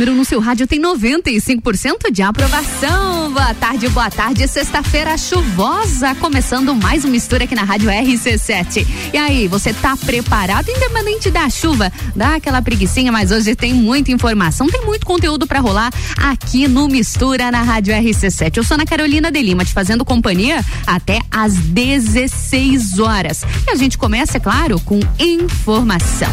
[0.00, 3.30] número no seu rádio tem 95% de aprovação.
[3.32, 4.48] Boa tarde, boa tarde.
[4.48, 8.86] Sexta-feira chuvosa, começando mais uma mistura aqui na Rádio RC7.
[9.12, 10.70] E aí, você tá preparado?
[10.70, 15.60] Independente da chuva, dá aquela preguiçinha, mas hoje tem muita informação, tem muito conteúdo para
[15.60, 18.56] rolar aqui no Mistura na Rádio RC7.
[18.56, 23.42] Eu sou Ana Carolina de Lima, te fazendo companhia até às 16 horas.
[23.66, 26.30] E a gente começa, é claro, com informação.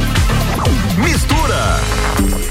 [1.04, 2.47] Mistura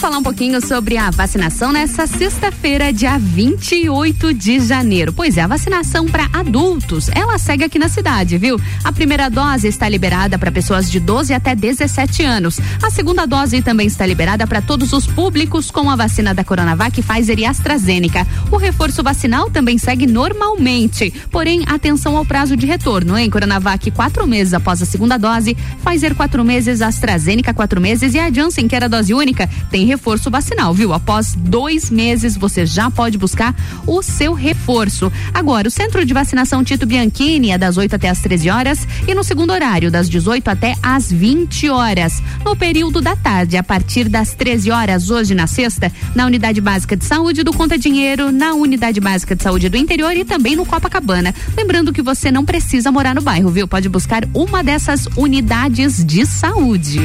[0.00, 5.12] falar um pouquinho sobre a vacinação nessa sexta-feira, dia 28 de janeiro.
[5.12, 8.60] Pois é, a vacinação para adultos, ela segue aqui na cidade, viu?
[8.84, 12.60] A primeira dose está liberada para pessoas de 12 até 17 anos.
[12.82, 17.02] A segunda dose também está liberada para todos os públicos com a vacina da Coronavac,
[17.02, 18.26] Pfizer e AstraZeneca.
[18.50, 21.12] O reforço vacinal também segue normalmente.
[21.30, 23.30] Porém, atenção ao prazo de retorno, hein?
[23.30, 28.30] Coronavac, quatro meses após a segunda dose, Pfizer, quatro meses, AstraZeneca, quatro meses e a
[28.32, 30.92] Janssen, que era dose única, tem reforço vacinal, viu?
[30.92, 33.54] Após dois meses você já pode buscar
[33.86, 35.12] o seu reforço.
[35.32, 39.14] Agora, o centro de vacinação Tito Bianchini é das 8 até as 13 horas e
[39.14, 42.22] no segundo horário, das 18 até as 20 horas.
[42.44, 46.96] No período da tarde, a partir das 13 horas, hoje na sexta, na Unidade Básica
[46.96, 50.66] de Saúde do Conta Dinheiro, na Unidade Básica de Saúde do Interior e também no
[50.66, 51.34] Copacabana.
[51.56, 53.68] Lembrando que você não precisa morar no bairro, viu?
[53.68, 57.00] Pode buscar uma dessas unidades de saúde.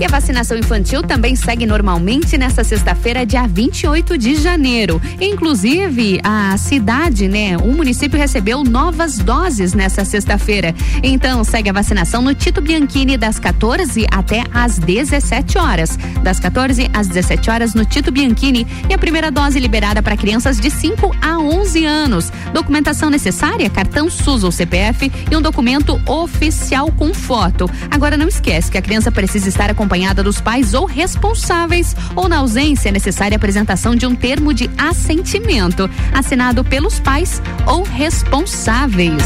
[0.00, 5.02] E a vacinação infantil também segue normalmente nesta sexta-feira, dia 28 de janeiro.
[5.20, 10.72] Inclusive, a cidade, né, o município recebeu novas doses nessa sexta-feira.
[11.02, 15.98] Então, segue a vacinação no Tito Bianchini das 14 até às 17 horas.
[16.22, 20.60] Das 14 às 17 horas no Tito Bianchini e a primeira dose liberada para crianças
[20.60, 22.32] de 5 a 11 anos.
[22.52, 27.68] Documentação necessária: cartão SUS ou CPF e um documento oficial com foto.
[27.90, 32.28] Agora não esquece que a criança precisa estar acompanhada acompanhada dos pais ou responsáveis, ou
[32.28, 37.82] na ausência é necessária a apresentação de um termo de assentimento, assinado pelos pais ou
[37.82, 39.22] responsáveis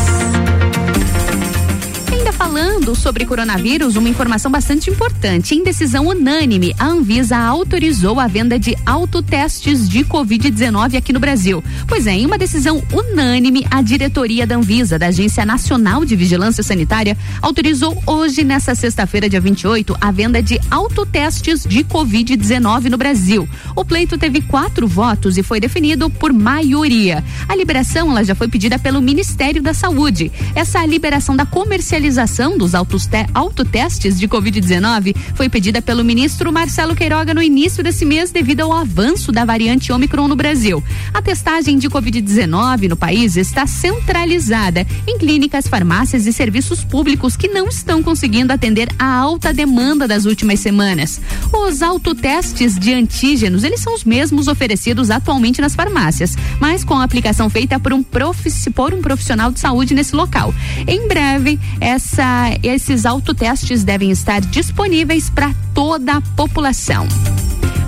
[2.33, 5.55] falando sobre coronavírus, uma informação bastante importante.
[5.55, 11.63] Em decisão unânime, a Anvisa autorizou a venda de autotestes de Covid-19 aqui no Brasil.
[11.87, 16.63] Pois é, em uma decisão unânime, a diretoria da Anvisa, da Agência Nacional de Vigilância
[16.63, 23.49] Sanitária, autorizou hoje, nessa sexta-feira, dia 28, a venda de autotestes de Covid-19 no Brasil.
[23.77, 27.23] O pleito teve quatro votos e foi definido por maioria.
[27.49, 30.33] A liberação ela já foi pedida pelo Ministério da Saúde.
[30.55, 37.35] Essa liberação da comercialização realização dos autotestes de Covid-19 foi pedida pelo ministro Marcelo Queiroga
[37.35, 40.83] no início desse mês devido ao avanço da variante Omicron no Brasil.
[41.13, 47.49] A testagem de Covid-19 no país está centralizada em clínicas, farmácias e serviços públicos que
[47.49, 51.21] não estão conseguindo atender a alta demanda das últimas semanas.
[51.53, 57.05] Os autotestes de antígenos, eles são os mesmos oferecidos atualmente nas farmácias, mas com a
[57.05, 60.55] aplicação feita por um, por um profissional de saúde nesse local.
[60.87, 67.09] Em breve, essa essa, esses autotestes devem estar disponíveis para toda a população.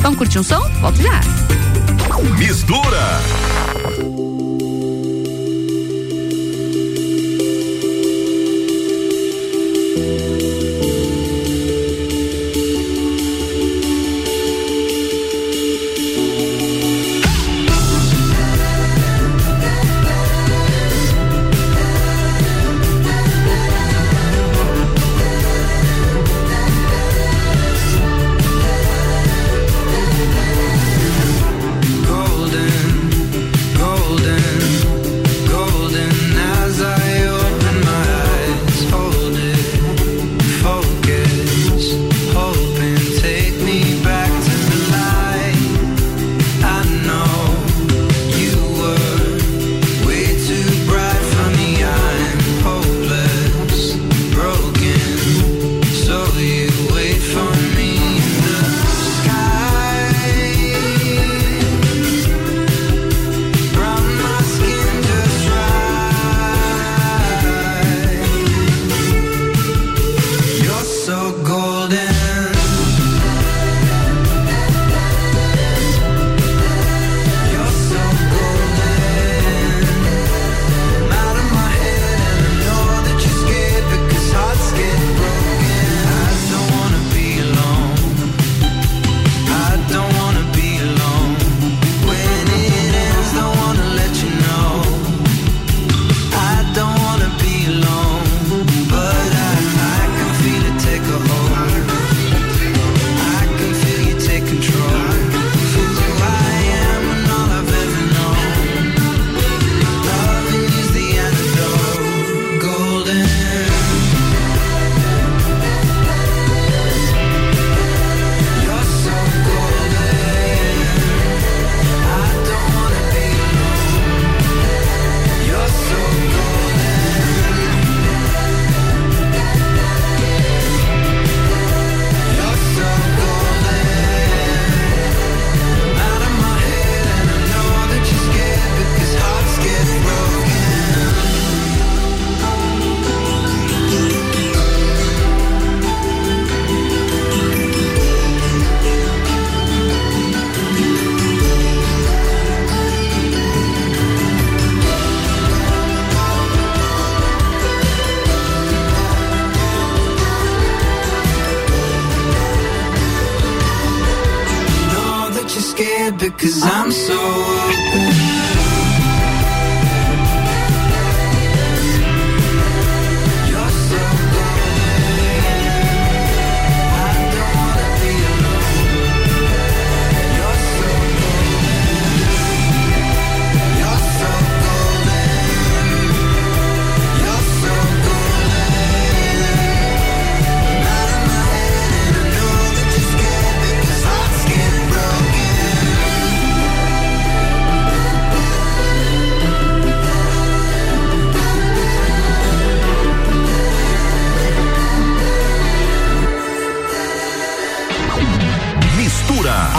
[0.01, 0.61] Vamos curtir um som?
[0.81, 1.21] Volto já.
[2.39, 3.54] Mistura.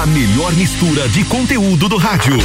[0.06, 2.38] Melhor mistura de conteúdo do rádio.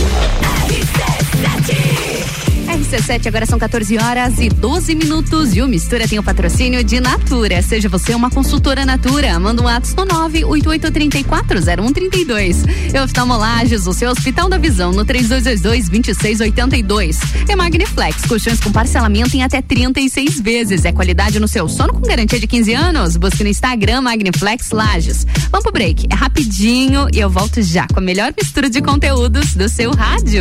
[2.81, 6.99] RC7, agora são 14 horas e 12 minutos e o Mistura tem o patrocínio de
[6.99, 7.61] Natura.
[7.61, 12.65] Seja você uma consultora Natura, manda um ato no 988340132.
[13.05, 17.19] Oftalmolages, o seu Hospital da Visão, no 3222-2682.
[17.49, 20.87] É Magniflex, colchões com parcelamento em até 36 vezes.
[20.87, 23.15] É qualidade no seu sono com garantia de 15 anos.
[23.17, 25.27] Busque no Instagram Magniflex Lages.
[25.51, 29.55] Vamos pro break, é rapidinho e eu volto já com a melhor mistura de conteúdos
[29.55, 30.41] do seu rádio.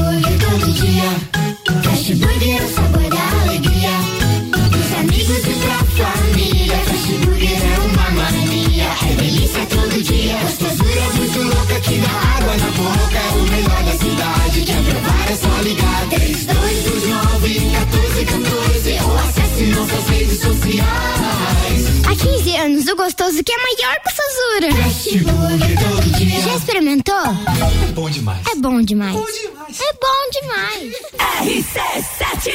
[0.01, 1.09] burger todo dia.
[2.15, 3.95] Burger o sabor da alegria.
[4.71, 6.77] Dos amigos e pra família.
[6.77, 8.89] Fast Burger é uma mania.
[9.09, 10.37] É delícia todo dia.
[10.41, 13.17] Gostosura muito louca que dá água na boca.
[13.17, 14.61] É o melhor da cidade.
[14.61, 16.07] Quer provar é só ligar.
[16.09, 20.85] 3229 1414 ou acesse nossas redes sociais.
[22.05, 24.69] Há 15 anos, o gostoso que é maior que o Sazura.
[26.43, 27.15] Já experimentou?
[27.15, 28.39] É bom demais.
[28.47, 29.13] É bom demais.
[29.13, 29.79] Bom demais.
[29.79, 30.93] É bom demais.
[31.41, 32.51] RC7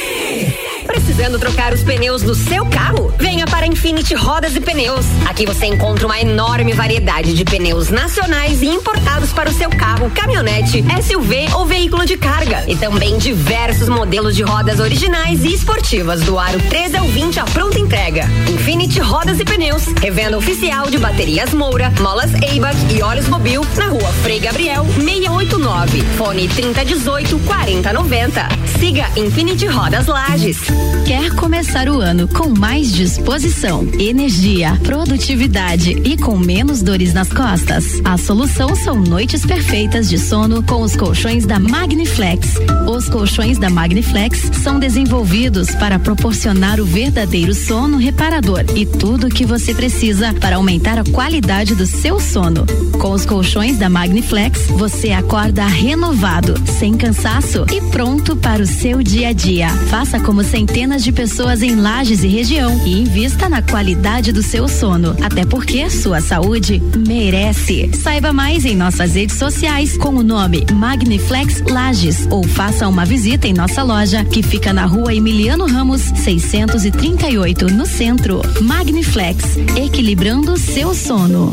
[0.87, 3.13] Precisando trocar os pneus do seu carro?
[3.19, 5.07] Venha para Infinity Rodas e Pneus.
[5.29, 10.11] Aqui você encontra uma enorme variedade de pneus nacionais e importados para o seu carro,
[10.11, 12.65] caminhonete, SUV ou veículo de carga.
[12.69, 17.79] E também diversos modelos de rodas originais e esportivas do aro 13 20 à pronta
[17.79, 18.25] entrega.
[18.49, 19.85] Infinity Rodas e Pneus.
[20.01, 26.03] Revenda oficial de baterias Moura, molas Eibach e óleos Mobil na rua Frei Gabriel 689.
[26.17, 28.49] Fone 3018 4090.
[28.79, 30.59] Siga Infinity Rodas Lages.
[31.07, 38.01] Quer começar o ano com mais disposição, energia, produtividade e com menos dores nas costas?
[38.05, 42.57] A solução são noites perfeitas de sono com os colchões da Magniflex.
[42.89, 49.31] Os colchões da Magniflex são desenvolvidos para proporcionar o verdadeiro sono reparador e tudo o
[49.31, 52.67] que você precisa para aumentar a qualidade do seu sono.
[52.99, 59.03] Com os colchões da Magniflex, você acorda renovado, sem cansaço e pronto para o seu
[59.03, 59.69] dia a dia.
[59.91, 64.69] Faça como centenas de pessoas em Lages e região e invista na qualidade do seu
[64.69, 65.17] sono.
[65.23, 67.91] Até porque sua saúde merece.
[68.03, 73.47] Saiba mais em nossas redes sociais com o nome Magniflex Lages ou faça uma visita
[73.47, 76.03] em nossa loja que fica na rua Emiliano Ramos
[76.73, 78.43] 638 no centro.
[78.61, 81.53] Magniflex, equilibrando seu sono.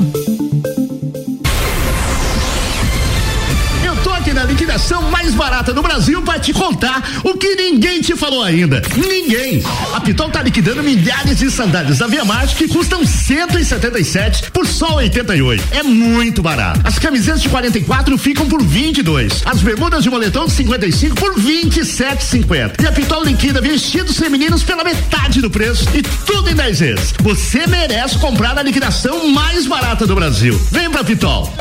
[4.83, 8.81] Liquidação mais barata do Brasil para te contar o que ninguém te falou ainda.
[8.97, 9.63] Ninguém.
[9.93, 14.95] A Pitol tá liquidando milhares de sandálias da Via Marte que custam 177 por só
[14.95, 15.63] 88.
[15.71, 16.81] É muito barato.
[16.83, 19.43] As camisetas de 44 ficam por 22.
[19.45, 22.81] As bermudas de moletom de 55 por 27,50.
[22.83, 27.13] E a Pitol liquida vestidos femininos pela metade do preço e tudo em 10 vezes.
[27.21, 30.59] Você merece comprar a liquidação mais barata do Brasil.
[30.71, 31.53] Vem pra Pitol.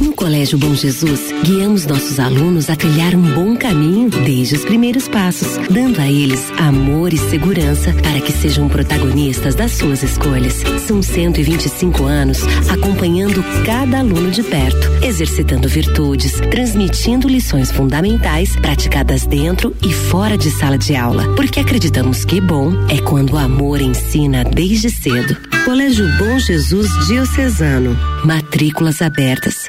[0.00, 5.08] No Colégio Bom Jesus, guiamos nossos alunos a trilhar um bom caminho desde os primeiros
[5.08, 10.54] passos, dando a eles amor e segurança para que sejam protagonistas das suas escolhas.
[10.86, 12.38] São 125 anos
[12.70, 20.50] acompanhando cada aluno de perto, exercitando virtudes, transmitindo lições fundamentais praticadas dentro e fora de
[20.50, 25.49] sala de aula, porque acreditamos que bom é quando o amor ensina desde cedo.
[25.64, 27.96] Colégio Bom Jesus Diocesano.
[28.24, 29.68] Matrículas abertas.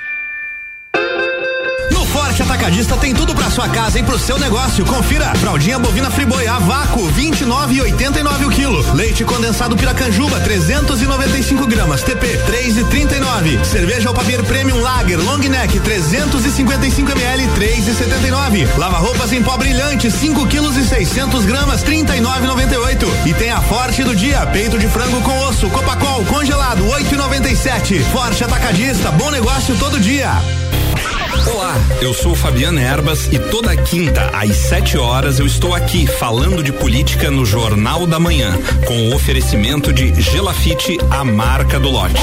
[2.62, 4.86] Atacadista tem tudo pra sua casa e pro seu negócio.
[4.86, 5.34] Confira.
[5.34, 8.94] Fraldinha bovina friboi a vácuo, 29,89 o quilo.
[8.94, 12.04] Leite condensado Piracanjuba, 395 gramas.
[12.04, 13.66] TP, 3,39.
[13.66, 18.78] Cerveja papel Premium Lager Long Neck, 355 ml, 3,79.
[18.78, 23.08] Lava roupas em pó brilhante, 5 quilos e 600 gramas, 39,98.
[23.26, 28.04] E tem a Forte do dia, peito de frango com osso, Copacol congelado, 8,97.
[28.12, 30.40] Forte Atacadista, bom negócio todo dia.
[31.48, 36.64] Olá, eu sou Fabiana Erbas e toda quinta às 7 horas eu estou aqui falando
[36.64, 38.58] de política no Jornal da Manhã,
[38.88, 42.16] com o oferecimento de Gelafite, a marca do lote.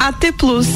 [0.00, 0.68] AT Plus.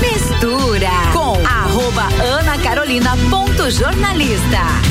[0.00, 4.89] Mistura com arroba Ana Carolina ponto jornalista.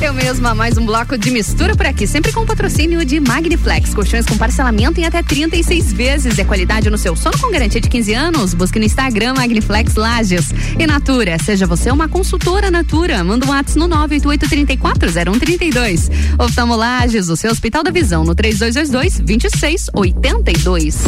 [0.00, 3.94] Eu mesma, mais um bloco de mistura por aqui, sempre com patrocínio de Magniflex.
[3.94, 6.36] Colchões com parcelamento em até 36 vezes.
[6.38, 8.54] É qualidade no seu sono com garantia de 15 anos.
[8.54, 10.50] Busque no Instagram Magniflex Lages.
[10.78, 13.24] E Natura, seja você uma consultora Natura.
[13.24, 16.10] Manda um WhatsApp no 988340132.
[16.38, 21.04] Oftalmo Lages, o seu Hospital da Visão, no 3222 2682.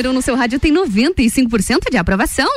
[0.00, 2.48] Número um no seu rádio tem 95% de aprovação.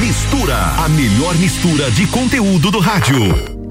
[0.00, 3.62] Mistura, a melhor mistura de conteúdo do rádio.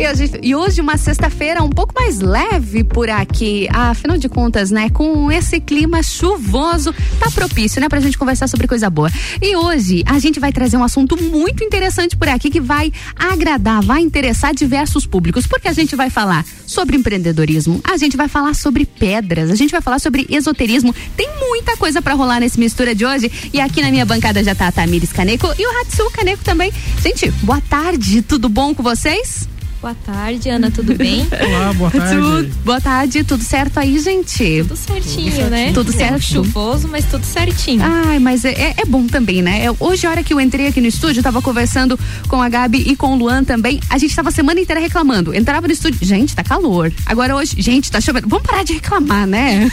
[0.00, 3.68] E hoje, e hoje uma sexta-feira um pouco mais leve por aqui.
[3.70, 4.88] Afinal de contas, né?
[4.88, 7.86] Com esse clima chuvoso, tá propício, né?
[7.86, 9.10] Pra gente conversar sobre coisa boa.
[9.42, 13.82] E hoje a gente vai trazer um assunto muito interessante por aqui que vai agradar,
[13.82, 15.46] vai interessar diversos públicos.
[15.46, 19.70] Porque a gente vai falar sobre empreendedorismo, a gente vai falar sobre pedras, a gente
[19.70, 20.94] vai falar sobre esoterismo.
[21.14, 23.30] Tem muita coisa para rolar nesse mistura de hoje.
[23.52, 26.72] E aqui na minha bancada já tá a Tamires Caneco e o Hatsu Caneco também.
[27.02, 29.46] Gente, boa tarde, tudo bom com vocês?
[29.80, 31.26] Boa tarde, Ana, tudo bem?
[31.32, 32.14] Olá, boa tarde.
[32.14, 34.62] Tudo, boa tarde, tudo certo aí, gente?
[34.62, 35.72] Tudo certinho, tudo né?
[35.72, 36.16] Tudo certo.
[36.16, 37.82] É chuvoso, mas tudo certinho.
[37.82, 39.64] Ai, mas é, é, é bom também, né?
[39.64, 42.48] É, hoje, a hora que eu entrei aqui no estúdio, eu tava conversando com a
[42.50, 43.80] Gabi e com o Luan também.
[43.88, 45.34] A gente tava a semana inteira reclamando.
[45.34, 46.92] Entrava no estúdio, gente, tá calor.
[47.06, 48.28] Agora hoje, gente, tá chovendo.
[48.28, 49.66] Vamos parar de reclamar, né?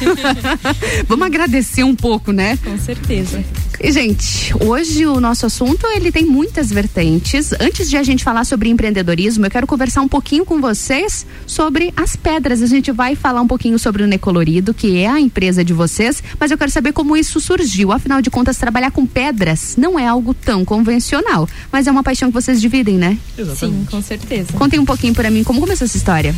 [1.05, 2.57] Vamos agradecer um pouco, né?
[2.63, 3.43] Com certeza.
[3.79, 7.51] E, gente, hoje o nosso assunto, ele tem muitas vertentes.
[7.59, 11.93] Antes de a gente falar sobre empreendedorismo, eu quero conversar um pouquinho com vocês sobre
[11.95, 12.61] as pedras.
[12.61, 16.23] A gente vai falar um pouquinho sobre o Necolorido, que é a empresa de vocês,
[16.39, 17.91] mas eu quero saber como isso surgiu.
[17.91, 22.29] Afinal de contas, trabalhar com pedras não é algo tão convencional, mas é uma paixão
[22.29, 23.17] que vocês dividem, né?
[23.37, 23.79] Exatamente.
[23.79, 24.53] Sim, com certeza.
[24.53, 26.35] Contem um pouquinho para mim como começou essa história.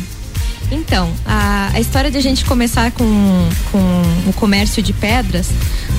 [0.70, 3.04] Então, a, a, história de a gente começar com,
[3.72, 5.48] com o comércio de pedras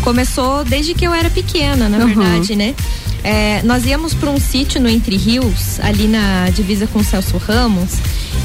[0.02, 2.08] começou desde que eu era pequena, na uhum.
[2.08, 2.74] verdade, né?
[3.24, 7.92] É, nós íamos para um sítio no Entre Rios, ali na divisa com Celso Ramos,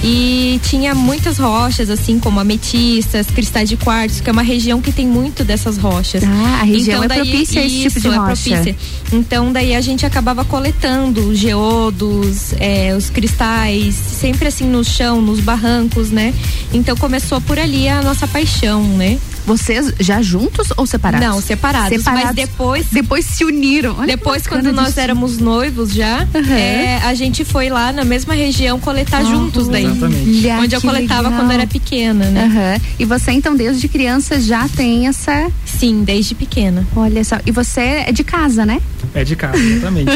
[0.05, 4.93] e tinha muitas rochas, assim como ametistas, cristais de quartzo, que é uma região que
[4.93, 6.23] tem muito dessas rochas.
[6.23, 8.51] Ah, a região então, é propícia a esse tipo de é rocha.
[8.51, 8.77] Propícia.
[9.13, 15.23] Então daí a gente acabava coletando os geodos, é, os cristais, sempre assim no chão,
[15.23, 16.35] nos barrancos, né?
[16.73, 19.19] Então começou por ali a nossa paixão, né?
[19.47, 21.27] Vocês já juntos ou separados?
[21.27, 21.97] Não, separados.
[21.97, 22.87] separados mas depois.
[22.91, 23.95] Depois se uniram.
[23.97, 25.01] Olha depois, quando nós disso.
[25.01, 26.53] éramos noivos já, uhum.
[26.53, 29.31] é, a gente foi lá na mesma região coletar uhum.
[29.31, 29.85] juntos daí.
[29.85, 30.49] Exatamente.
[30.61, 31.39] Onde eu coletava legal.
[31.41, 32.45] quando era pequena, né?
[32.45, 32.91] Uhum.
[32.99, 35.49] E você, então, desde criança já tem essa.
[35.65, 36.85] Sim, desde pequena.
[36.97, 37.37] Olha só.
[37.47, 38.81] E você é de casa, né?
[39.15, 40.11] É de casa, exatamente.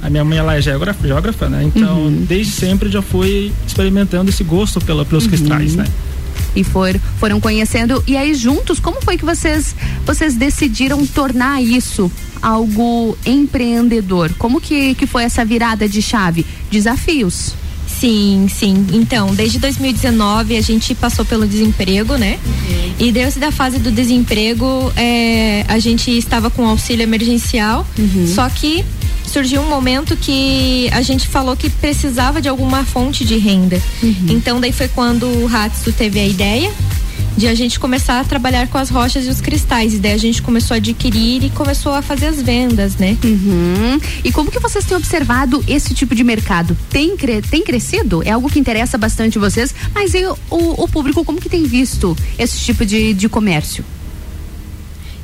[0.00, 1.64] a minha mãe ela é geógrafa, geógrafa né?
[1.64, 2.24] Então, uhum.
[2.26, 5.30] desde sempre já fui experimentando esse gosto pela, pelos uhum.
[5.30, 5.84] cristais, né?
[6.54, 8.02] E for, foram conhecendo.
[8.06, 12.10] E aí, juntos, como foi que vocês, vocês decidiram tornar isso
[12.42, 14.32] algo empreendedor?
[14.38, 16.46] Como que, que foi essa virada de chave?
[16.70, 17.54] Desafios.
[17.86, 18.86] Sim, sim.
[18.92, 22.38] Então, desde 2019 a gente passou pelo desemprego, né?
[22.46, 22.94] Uhum.
[22.98, 28.26] E desde a fase do desemprego é, a gente estava com auxílio emergencial, uhum.
[28.26, 28.84] só que
[29.30, 33.80] surgiu um momento que a gente falou que precisava de alguma fonte de renda.
[34.02, 34.26] Uhum.
[34.28, 36.70] Então daí foi quando o Ratsu teve a ideia
[37.36, 39.94] de a gente começar a trabalhar com as rochas e os cristais.
[39.94, 43.16] E daí a gente começou a adquirir e começou a fazer as vendas, né?
[43.24, 44.00] Uhum.
[44.24, 46.76] E como que vocês têm observado esse tipo de mercado?
[46.90, 48.22] Tem, cre tem crescido?
[48.24, 52.16] É algo que interessa bastante vocês, mas e o, o público como que tem visto
[52.38, 53.84] esse tipo de, de comércio?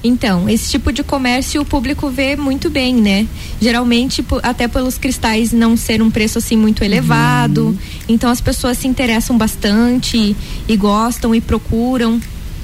[0.06, 3.26] Então, esse tipo de comércio o público vê muito bem, né?
[3.60, 7.66] Geralmente, até pelos cristais não ser um preço assim muito elevado.
[7.66, 7.78] Uhum.
[8.08, 10.36] Então as pessoas se interessam bastante
[10.68, 12.20] e gostam e procuram.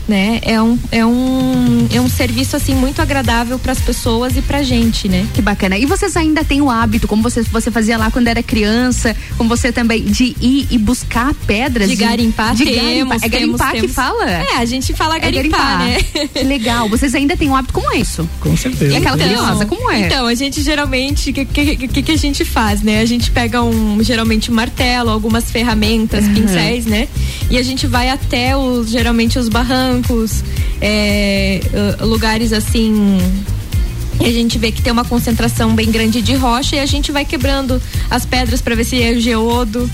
[0.09, 0.41] Né?
[0.43, 4.63] É um, é um, é um serviço assim muito agradável para as pessoas e pra
[4.63, 5.27] gente, né?
[5.35, 5.79] Que bacana.
[5.79, 9.49] E vocês ainda têm o hábito, como você, você fazia lá quando era criança, como
[9.49, 11.89] você também, de ir e buscar pedras?
[11.89, 13.19] De garimpar, de temos, garimpar.
[13.23, 13.95] É garimpar temos, que temos.
[13.95, 14.31] fala?
[14.31, 15.99] É, a gente fala É garimpar, né?
[16.33, 16.89] Que legal.
[16.89, 18.29] Vocês ainda têm um hábito como isso?
[18.41, 18.93] Com certeza.
[18.93, 20.01] E aquela curiosa, como é?
[20.07, 23.01] Então, a gente geralmente, o que, que, que, que a gente faz, né?
[23.01, 26.35] A gente pega um, geralmente um martelo, algumas ferramentas, Uhum.
[26.35, 27.09] pincéis, né?
[27.51, 29.92] E a gente vai até os, geralmente os barrancos,
[30.81, 31.61] é,
[32.01, 33.19] uh, lugares assim.
[34.21, 37.25] A gente vê que tem uma concentração bem grande de rocha e a gente vai
[37.25, 39.91] quebrando as pedras para ver se é geodo.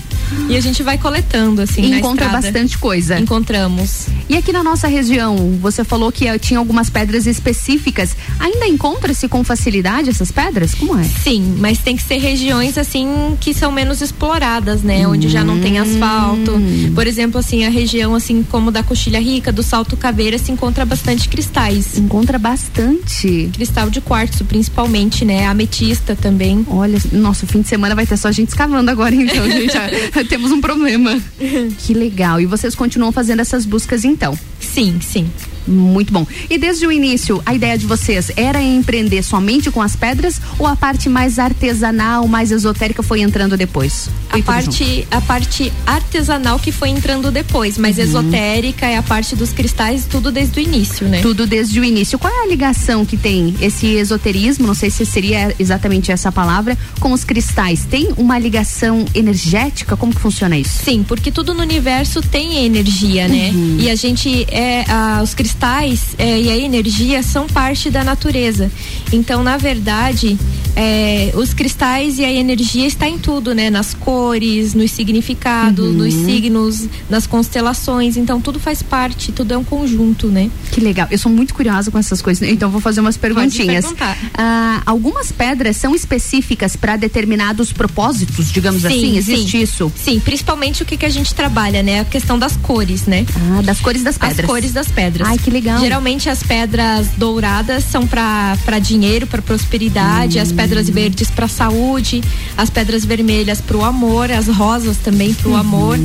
[0.49, 2.41] E a gente vai coletando, assim, E encontra estrada.
[2.47, 3.19] bastante coisa.
[3.19, 4.07] Encontramos.
[4.27, 8.15] E aqui na nossa região, você falou que eh, tinha algumas pedras específicas.
[8.39, 10.73] Ainda encontra-se com facilidade essas pedras?
[10.75, 11.03] Como é?
[11.03, 15.07] Sim, mas tem que ser regiões assim que são menos exploradas, né?
[15.07, 16.51] Onde já não tem asfalto.
[16.55, 16.91] Hum.
[16.93, 20.85] Por exemplo, assim, a região assim como da Coxilha Rica, do Salto Caveira, se encontra
[20.85, 21.97] bastante cristais.
[21.97, 23.49] Encontra bastante.
[23.53, 25.45] Cristal de quartzo, principalmente, né?
[25.47, 26.65] Ametista também.
[26.69, 29.73] Olha, nosso fim de semana vai ter só gente escavando agora, então, gente.
[30.27, 31.19] temos um problema.
[31.79, 32.39] Que legal.
[32.39, 34.37] E vocês continuam fazendo essas buscas então?
[34.59, 35.29] Sim, sim.
[35.67, 36.25] Muito bom.
[36.49, 40.65] E desde o início, a ideia de vocês era empreender somente com as pedras ou
[40.67, 44.09] a parte mais artesanal, mais esotérica foi entrando depois?
[44.29, 44.45] A junto?
[44.45, 48.03] parte, a parte artesanal que foi entrando depois, mas Uhum.
[48.03, 51.21] esotérica é a parte dos cristais, tudo desde o início, né?
[51.21, 52.17] Tudo desde o início.
[52.17, 56.77] Qual é a ligação que tem esse esoterismo, não sei se seria exatamente essa palavra,
[56.99, 57.85] com os cristais?
[57.89, 59.97] Tem uma ligação energética?
[59.97, 60.83] Como que funciona isso?
[60.83, 63.51] Sim, porque tudo no universo tem energia, né?
[63.53, 63.77] Uhum.
[63.79, 65.48] E a gente é ah, os cristais
[66.17, 68.71] é, e a energia são parte da natureza.
[69.11, 70.37] Então, na verdade,
[70.75, 73.69] é, os cristais e a energia está em tudo, né?
[73.69, 75.93] Nas cores, nos significados, Uhum.
[75.93, 78.17] nos signos, nas constelações.
[78.17, 80.49] Então, tudo faz parte, tudo é um conjunto, né?
[80.71, 81.07] Que legal.
[81.09, 83.85] Eu sou muito curiosa com essas coisas, então vou fazer umas perguntinhas.
[84.37, 89.17] Ah, algumas pedras são específicas para determinados propósitos, digamos assim?
[89.17, 89.91] Existe isso?
[89.95, 92.01] Sim, principalmente o que, que a gente trabalha, né?
[92.01, 93.25] A questão das cores, né?
[93.57, 94.39] Ah, das cores das pedras.
[94.39, 95.27] As cores das pedras.
[95.27, 95.79] Ai, que legal.
[95.79, 100.93] Geralmente as pedras douradas são para dinheiro, para prosperidade, as pedras Hum.
[100.93, 102.21] verdes para saúde,
[102.57, 105.57] as pedras vermelhas para o amor, as rosas também para o Uhum.
[105.59, 105.97] amor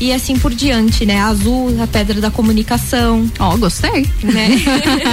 [0.00, 1.18] e assim por diante, né?
[1.20, 3.30] Azul, a pedra da comunicação.
[3.38, 4.06] Ó, gostei.
[4.22, 4.50] Né?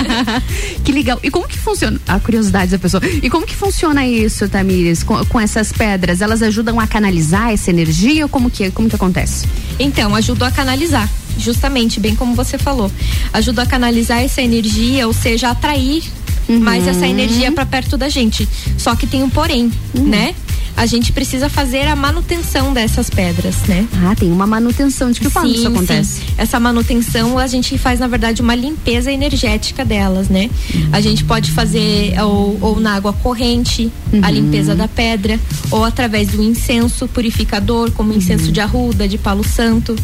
[0.83, 1.19] que legal.
[1.23, 1.99] E como que funciona?
[2.07, 3.01] A curiosidade da pessoa.
[3.21, 5.03] E como que funciona isso, Tamires?
[5.03, 6.21] Com, com essas pedras?
[6.21, 9.45] Elas ajudam a canalizar essa energia ou como que, como que acontece?
[9.79, 12.91] Então, ajudou a canalizar, justamente, bem como você falou.
[13.33, 16.03] Ajudou a canalizar essa energia, ou seja, atrair
[16.47, 18.47] mais essa energia para perto da gente.
[18.77, 20.35] Só que tem um porém, né?
[20.77, 23.87] A gente precisa fazer a manutenção dessas pedras, né?
[24.03, 25.09] Ah, tem uma manutenção.
[25.09, 26.19] De que forma Sim, isso acontece?
[26.19, 26.25] sim.
[26.37, 30.49] Essa manutenção a gente faz, na verdade, uma limpeza energética delas, né?
[30.91, 33.89] A gente pode fazer ou, ou na água corrente,
[34.21, 35.39] a limpeza da pedra,
[35.71, 39.95] ou através do incenso purificador, como incenso de arruda, de palo santo.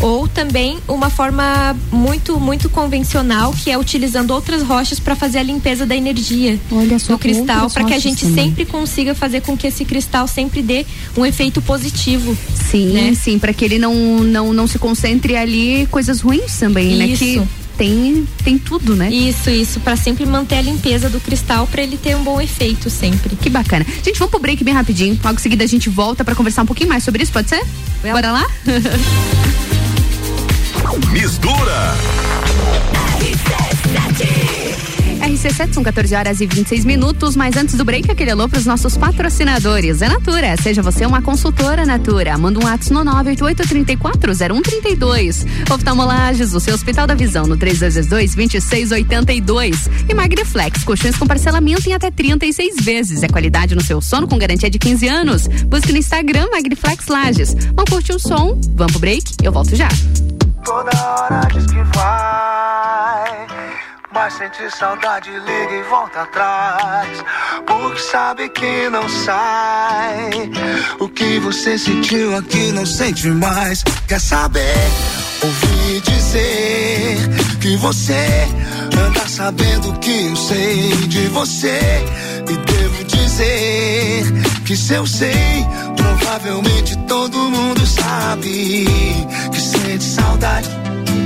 [0.00, 5.42] Ou também uma forma muito, muito convencional, que é utilizando outras rochas para fazer a
[5.42, 8.46] limpeza da energia Olha só, do cristal, para que a gente também.
[8.46, 12.36] sempre consiga fazer com que esse cristal sempre dê um efeito positivo.
[12.70, 13.14] Sim, né?
[13.14, 17.16] sim, para que ele não, não, não se concentre ali coisas ruins também, né?
[17.16, 17.48] Que Isso.
[17.76, 19.10] tem, tem tudo, né?
[19.10, 22.88] Isso, isso, para sempre manter a limpeza do cristal para ele ter um bom efeito
[22.88, 23.36] sempre.
[23.36, 23.84] Que bacana.
[24.04, 25.18] Gente, vamos pro break bem rapidinho.
[25.22, 27.62] Logo em seguida a gente volta para conversar um pouquinho mais sobre isso, pode ser?
[28.02, 28.46] Bora lá?
[31.12, 31.94] Mistura.
[35.20, 38.66] RC7 são 14 horas e 26 minutos, mas antes do break, aquele alô para os
[38.66, 40.02] nossos patrocinadores.
[40.02, 42.36] É Natura, seja você uma consultora Natura.
[42.36, 45.46] Manda um ato no 988340132.
[45.70, 49.88] Oftalmolages, o seu Hospital da Visão, no 3222-2682.
[50.08, 53.22] E Magniflex, colchões com parcelamento em até 36 vezes.
[53.22, 55.46] É qualidade no seu sono com garantia de 15 anos.
[55.46, 57.54] Busque no Instagram Magniflex Lages.
[57.74, 58.58] Vamos curtir o som?
[58.74, 59.22] Vamos pro break?
[59.42, 59.88] Eu volto já.
[60.64, 63.46] Toda hora diz que vai,
[64.12, 67.24] mas sente saudade, liga e volta atrás.
[67.66, 70.30] Porque sabe que não sai.
[71.00, 73.82] O que você sentiu aqui não sente mais.
[74.06, 74.76] Quer saber?
[75.42, 77.18] Ouvi dizer
[77.60, 78.48] que você
[79.04, 81.80] anda sabendo que eu sei de você.
[82.48, 84.24] E devo dizer
[84.72, 88.86] que se eu sei, provavelmente todo mundo sabe
[89.52, 90.66] que sente saudade,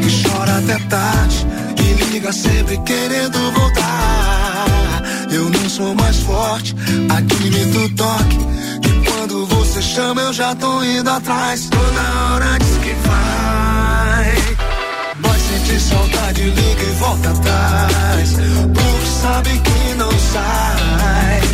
[0.03, 1.47] que chora até tarde
[1.79, 5.01] e liga sempre querendo voltar.
[5.31, 6.75] Eu não sou mais forte,
[7.09, 8.37] admito o toque.
[8.85, 11.69] E quando você chama, eu já tô indo atrás.
[11.71, 14.57] Toda hora diz que vai.
[15.21, 18.33] Mas sente saudade, liga e volta atrás.
[18.75, 21.46] Porque sabe que não sai.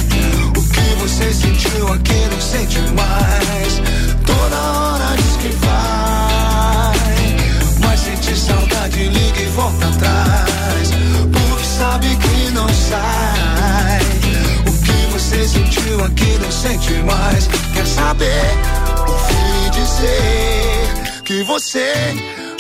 [1.03, 3.83] Você sentiu aqui não sente mais.
[4.25, 6.97] Toda hora diz que vai.
[7.81, 10.91] Mas sente saudade, liga e volta atrás.
[11.33, 14.01] Porque sabe que não sai.
[14.65, 17.49] O que você sentiu aqui não sente mais.
[17.75, 18.45] Quer saber?
[19.09, 21.93] Ouvi dizer que você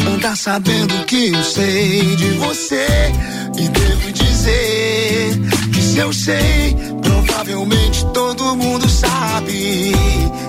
[0.04, 3.12] anda sabendo que eu sei de você.
[3.56, 5.38] E devo dizer
[5.92, 9.92] se eu sei, provavelmente todo mundo sabe.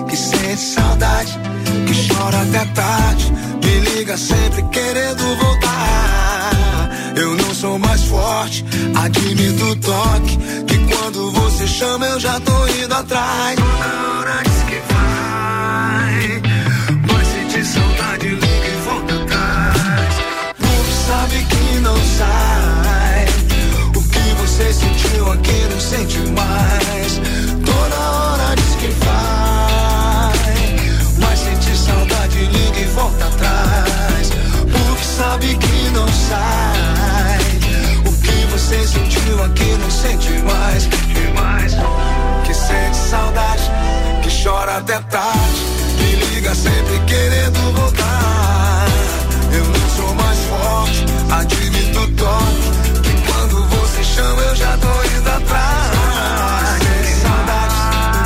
[0.08, 1.38] Que sente saudade,
[1.86, 3.30] que chora até tarde.
[3.62, 6.90] Me liga sempre querendo voltar.
[7.14, 10.38] Eu não sou mais forte, admito o toque.
[10.66, 13.56] Que quando você chama eu já tô indo atrás.
[13.56, 16.42] Toda hora diz que vai.
[17.06, 20.14] Mas sente saudade, liga e volta atrás.
[21.06, 23.26] Sabe que não sai.
[23.94, 24.72] O que você
[25.14, 27.20] sentiu aqui não sente mais.
[27.64, 30.32] Toda hora diz que vai.
[31.18, 34.30] Mas sente saudade, liga e volta atrás.
[34.60, 37.38] Porque sabe que não sai.
[38.06, 40.88] O que você sentiu aqui não sente mais.
[40.88, 41.74] Demais.
[42.44, 43.70] Que sente saudade,
[44.22, 45.62] que chora até tarde.
[45.98, 48.86] Me liga sempre querendo voltar.
[49.52, 53.00] Eu não sou mais forte, admito o toque.
[53.02, 55.03] Que quando você chama eu já tô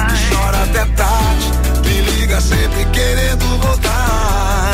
[0.08, 1.52] que chora até tarde.
[1.84, 4.72] Me liga sempre querendo voltar.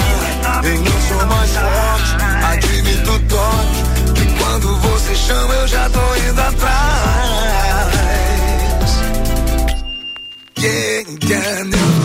[0.64, 2.17] Eu sou mais forte,
[2.53, 3.83] admito o toque.
[4.14, 6.75] Que quando você chama eu já tô indo atrás.
[10.57, 12.05] Yeah, yeah, no,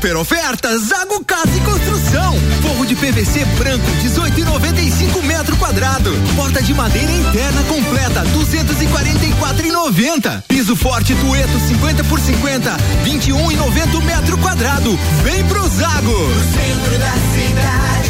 [0.09, 2.35] ofertas Zago Casa e Construção.
[2.61, 6.11] Forro de PVC branco 18,95 metro quadrado.
[6.35, 10.43] Porta de madeira interna completa 244,90.
[10.47, 14.97] Piso forte Tueto 50 por 50 21,90 metro quadrado.
[15.23, 16.11] Vem pro Zago.
[16.11, 18.00] No centro da cidade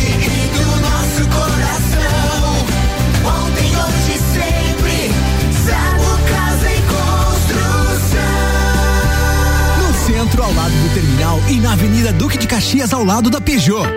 [10.32, 13.88] centro, ao lado do terminal e na Avenida Duque de Caxias, ao lado da Peugeot.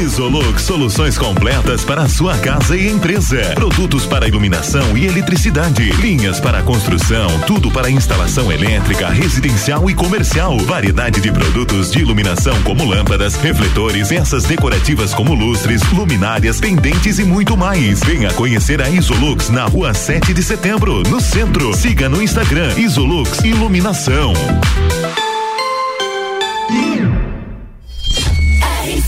[0.00, 3.42] Isolux Soluções completas para sua casa e empresa.
[3.54, 5.90] Produtos para iluminação e eletricidade.
[5.92, 7.28] Linhas para construção.
[7.46, 10.56] Tudo para instalação elétrica, residencial e comercial.
[10.58, 17.24] Variedade de produtos de iluminação como lâmpadas, refletores, peças decorativas como lustres, luminárias, pendentes e
[17.24, 18.00] muito mais.
[18.00, 21.74] Venha conhecer a Isolux na rua 7 de setembro, no centro.
[21.74, 24.32] Siga no Instagram Isolux Iluminação.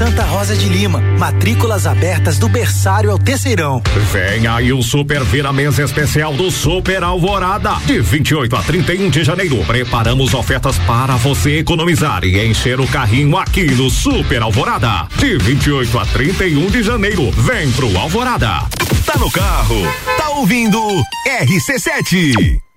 [0.00, 0.98] Santa Rosa de Lima.
[1.18, 3.82] Matrículas abertas do berçário ao terceirão.
[4.10, 7.74] Vem aí o Super Vira Mesa Especial do Super Alvorada.
[7.84, 13.36] De 28 a 31 de janeiro, preparamos ofertas para você economizar e encher o carrinho
[13.36, 15.06] aqui no Super Alvorada.
[15.18, 18.62] De 28 a 31 de janeiro, vem pro Alvorada.
[19.04, 19.82] Tá no carro,
[20.16, 20.80] tá ouvindo
[21.28, 22.69] RC7.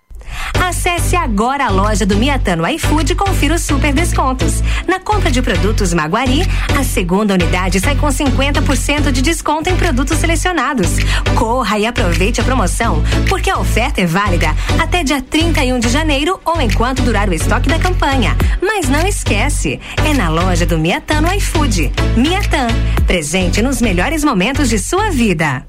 [0.60, 4.64] Acesse agora a loja do Miatano iFood e confira os super descontos.
[4.88, 6.42] Na compra de produtos Maguari,
[6.78, 10.90] a segunda unidade sai com 50% de desconto em produtos selecionados.
[11.36, 16.40] Corra e aproveite a promoção, porque a oferta é válida até dia 31 de janeiro
[16.46, 18.36] ou enquanto durar o estoque da campanha.
[18.62, 21.92] Mas não esquece, é na loja do Miatano iFood.
[22.18, 22.68] Miatan,
[23.06, 25.64] presente nos melhores momentos de sua vida.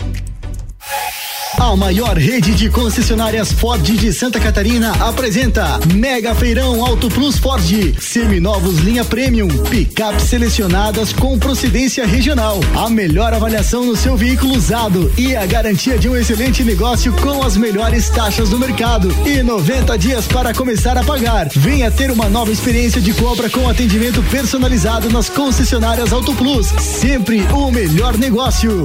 [1.59, 7.65] A maior rede de concessionárias Ford de Santa Catarina apresenta Mega Feirão Auto Plus Ford.
[8.01, 9.49] Seminovos linha Premium.
[9.49, 12.61] Picapes selecionadas com procedência regional.
[12.77, 17.43] A melhor avaliação no seu veículo usado e a garantia de um excelente negócio com
[17.43, 19.15] as melhores taxas do mercado.
[19.27, 21.49] E 90 dias para começar a pagar.
[21.49, 26.67] Venha ter uma nova experiência de compra com atendimento personalizado nas concessionárias Auto Plus.
[26.67, 28.85] Sempre o melhor negócio.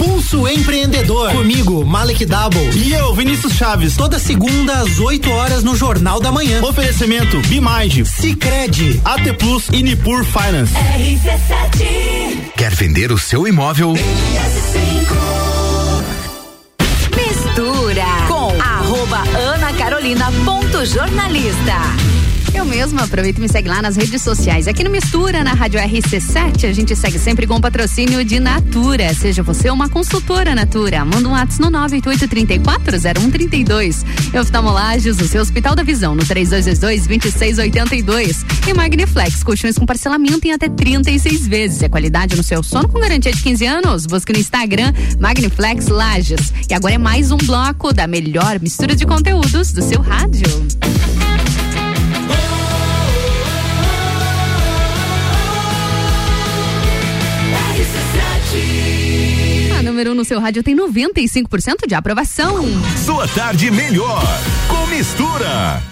[0.00, 1.30] Pulso Empreendedor.
[1.32, 2.70] Comigo, Malek Double.
[2.74, 3.96] E eu, Vinícius Chaves.
[3.96, 6.62] Toda segunda às 8 horas no Jornal da Manhã.
[6.62, 10.72] Oferecimento Bimage, Cicred, AT Plus e Nipur Finance.
[10.74, 13.92] RC7 Quer vender o seu imóvel?
[17.14, 22.19] Mistura com arroba Ana Carolina ponto jornalista.
[22.52, 24.66] Eu mesma aproveito e me segue lá nas redes sociais.
[24.66, 29.14] Aqui no Mistura, na Rádio RC7, a gente segue sempre com o patrocínio de Natura.
[29.14, 31.04] Seja você uma consultora Natura.
[31.04, 34.04] Manda um WhatsApp no 988340132.
[34.40, 38.38] Oftalmolages, o seu Hospital da Visão, no 3222-2682.
[38.66, 41.82] E Magniflex, colchões com parcelamento em até 36 vezes.
[41.82, 44.06] É qualidade no seu sono com garantia de 15 anos.
[44.06, 46.52] Busque no Instagram Magniflex Lages.
[46.68, 50.50] E agora é mais um bloco da melhor mistura de conteúdos do seu rádio.
[60.00, 62.64] Número 1 um no seu rádio tem 95% de aprovação.
[63.04, 64.22] Sua tarde melhor
[64.66, 65.82] com mistura.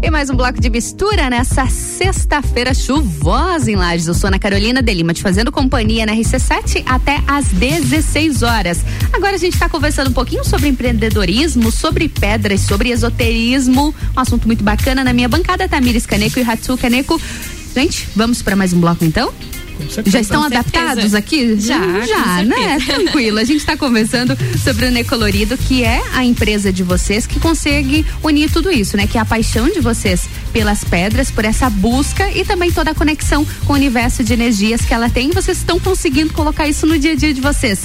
[0.00, 4.06] E mais um bloco de mistura nessa sexta-feira chuvosa em Lages.
[4.06, 8.84] Eu sou Ana Carolina de Lima, te fazendo companhia na RC7 até às 16 horas.
[9.12, 13.92] Agora a gente está conversando um pouquinho sobre empreendedorismo, sobre pedras, sobre esoterismo.
[14.16, 17.20] Um assunto muito bacana na minha bancada, Tamires Caneco e Hatsu Caneco.
[17.74, 19.32] Gente, vamos para mais um bloco então?
[20.06, 21.18] Já estão adaptados certeza.
[21.18, 21.60] aqui?
[21.60, 22.78] Já, com já, né?
[22.84, 23.38] Tranquilo.
[23.38, 28.04] A gente está conversando sobre o Necolorido, que é a empresa de vocês que consegue
[28.22, 29.06] unir tudo isso, né?
[29.06, 32.94] Que é a paixão de vocês pelas pedras, por essa busca e também toda a
[32.94, 35.30] conexão com o universo de energias que ela tem.
[35.30, 37.80] Vocês estão conseguindo colocar isso no dia a dia de vocês.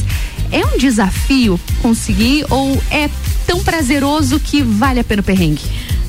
[0.51, 3.09] É um desafio conseguir ou é
[3.45, 5.61] tão prazeroso que vale a pena o perrengue?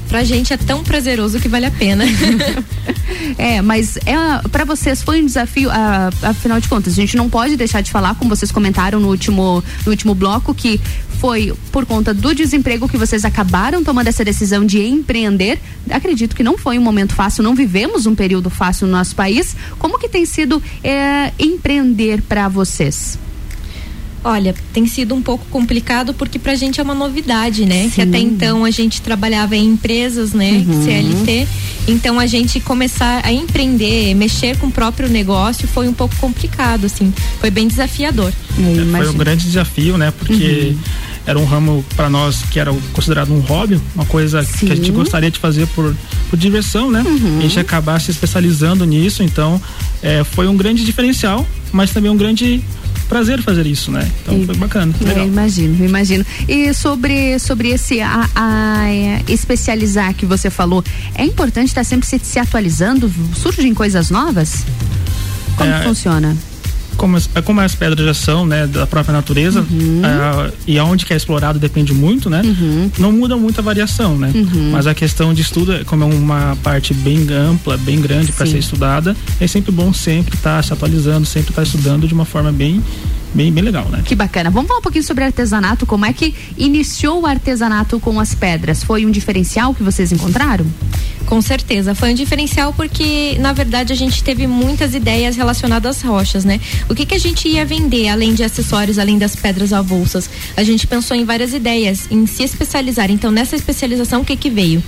[0.08, 2.04] Pra gente é tão prazeroso que vale a pena.
[3.38, 7.28] É, mas é, para vocês foi um desafio, ah, afinal de contas, a gente não
[7.28, 10.80] pode deixar de falar, como vocês comentaram no último, no último bloco, que
[11.18, 15.58] foi por conta do desemprego que vocês acabaram tomando essa decisão de empreender.
[15.90, 19.56] Acredito que não foi um momento fácil, não vivemos um período fácil no nosso país.
[19.78, 23.18] Como que tem sido é, empreender para vocês?
[24.24, 27.90] Olha, tem sido um pouco complicado porque pra gente é uma novidade, né?
[27.94, 30.64] Que até então a gente trabalhava em empresas, né?
[30.66, 30.82] Uhum.
[30.82, 31.46] CLT.
[31.86, 36.86] Então a gente começar a empreender, mexer com o próprio negócio foi um pouco complicado,
[36.86, 37.12] assim.
[37.38, 38.32] Foi bem desafiador.
[38.56, 40.10] Foi um grande desafio, né?
[40.18, 40.78] Porque Uhum.
[41.26, 44.90] era um ramo para nós que era considerado um hobby, uma coisa que a gente
[44.90, 45.94] gostaria de fazer por,
[46.30, 47.02] por diversão, né?
[47.06, 47.36] Uhum.
[47.36, 49.60] E a gente acabar se especializando nisso, então
[50.02, 52.64] é, foi um grande diferencial, mas também um grande
[53.08, 54.10] prazer fazer isso, né?
[54.22, 54.94] Então foi bacana.
[55.00, 55.26] Eu Legal.
[55.26, 56.24] imagino, eu imagino.
[56.48, 58.84] E sobre, sobre esse a, a,
[59.28, 60.82] especializar que você falou,
[61.14, 63.10] é importante estar sempre se, se atualizando?
[63.36, 64.64] Surgem coisas novas?
[65.56, 66.36] Como É, funciona?
[66.96, 70.02] Como as, como as pedras já são, né, da própria natureza, Uhum.
[70.04, 72.42] ah, e aonde que é explorado depende muito, né?
[72.98, 74.30] Não muda muito a variação, né?
[74.34, 74.70] Uhum.
[74.72, 78.58] Mas a questão de estudo, como é uma parte bem ampla, bem grande para ser
[78.58, 82.82] estudada, é sempre bom sempre estar se atualizando, sempre estar estudando de uma forma bem,
[83.34, 84.02] bem, bem legal, né?
[84.04, 84.50] Que bacana.
[84.50, 85.86] Vamos falar um pouquinho sobre artesanato.
[85.86, 88.82] Como é que iniciou o artesanato com as pedras?
[88.82, 90.66] Foi um diferencial que vocês encontraram?
[91.26, 96.02] Com certeza, foi um diferencial porque, na verdade, a gente teve muitas ideias relacionadas às
[96.02, 96.60] rochas, né?
[96.88, 100.28] O que que a gente ia vender, além de acessórios, além das pedras avulsas?
[100.54, 103.10] A gente pensou em várias ideias, em se especializar.
[103.10, 104.82] Então, nessa especialização, o que que veio?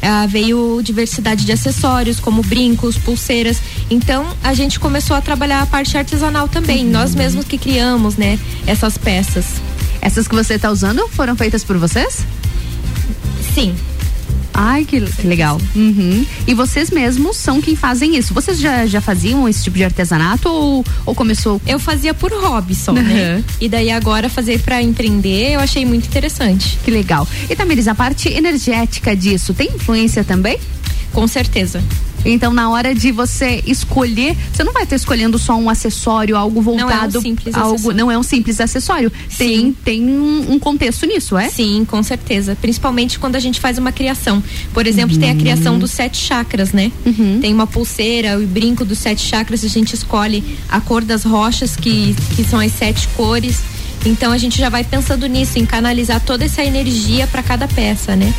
[0.00, 3.60] Ah, veio diversidade de acessórios, como brincos, pulseiras.
[3.90, 6.84] Então, a gente começou a trabalhar a parte artesanal também.
[6.84, 8.38] Nós mesmos que criamos, né?
[8.66, 9.46] Essas peças.
[10.00, 12.24] Essas que você está usando foram feitas por vocês?
[13.54, 13.74] Sim.
[14.52, 15.60] Ai, que, que legal.
[15.74, 16.24] Uhum.
[16.46, 18.34] E vocês mesmos são quem fazem isso.
[18.34, 21.60] Vocês já, já faziam esse tipo de artesanato ou, ou começou?
[21.66, 23.36] Eu fazia por hobby só, né?
[23.36, 23.44] Uhum.
[23.60, 26.78] E daí agora fazer para empreender, eu achei muito interessante.
[26.84, 27.26] Que legal.
[27.48, 30.58] E Tamiris, a parte energética disso tem influência também?
[31.12, 31.82] Com certeza.
[32.24, 36.60] Então, na hora de você escolher, você não vai estar escolhendo só um acessório, algo
[36.60, 36.88] voltado.
[36.88, 37.96] Não é um simples algo, acessório.
[37.96, 39.12] Não é um simples acessório.
[39.36, 41.48] Tem, tem um, um contexto nisso, é?
[41.48, 42.56] Sim, com certeza.
[42.60, 44.42] Principalmente quando a gente faz uma criação.
[44.72, 46.92] Por exemplo, tem a criação dos sete chakras, né?
[47.40, 51.76] Tem uma pulseira, o brinco dos sete chakras, a gente escolhe a cor das rochas,
[51.76, 53.60] que, que são as sete cores.
[54.04, 58.16] Então a gente já vai pensando nisso, em canalizar toda essa energia para cada peça,
[58.16, 58.32] né?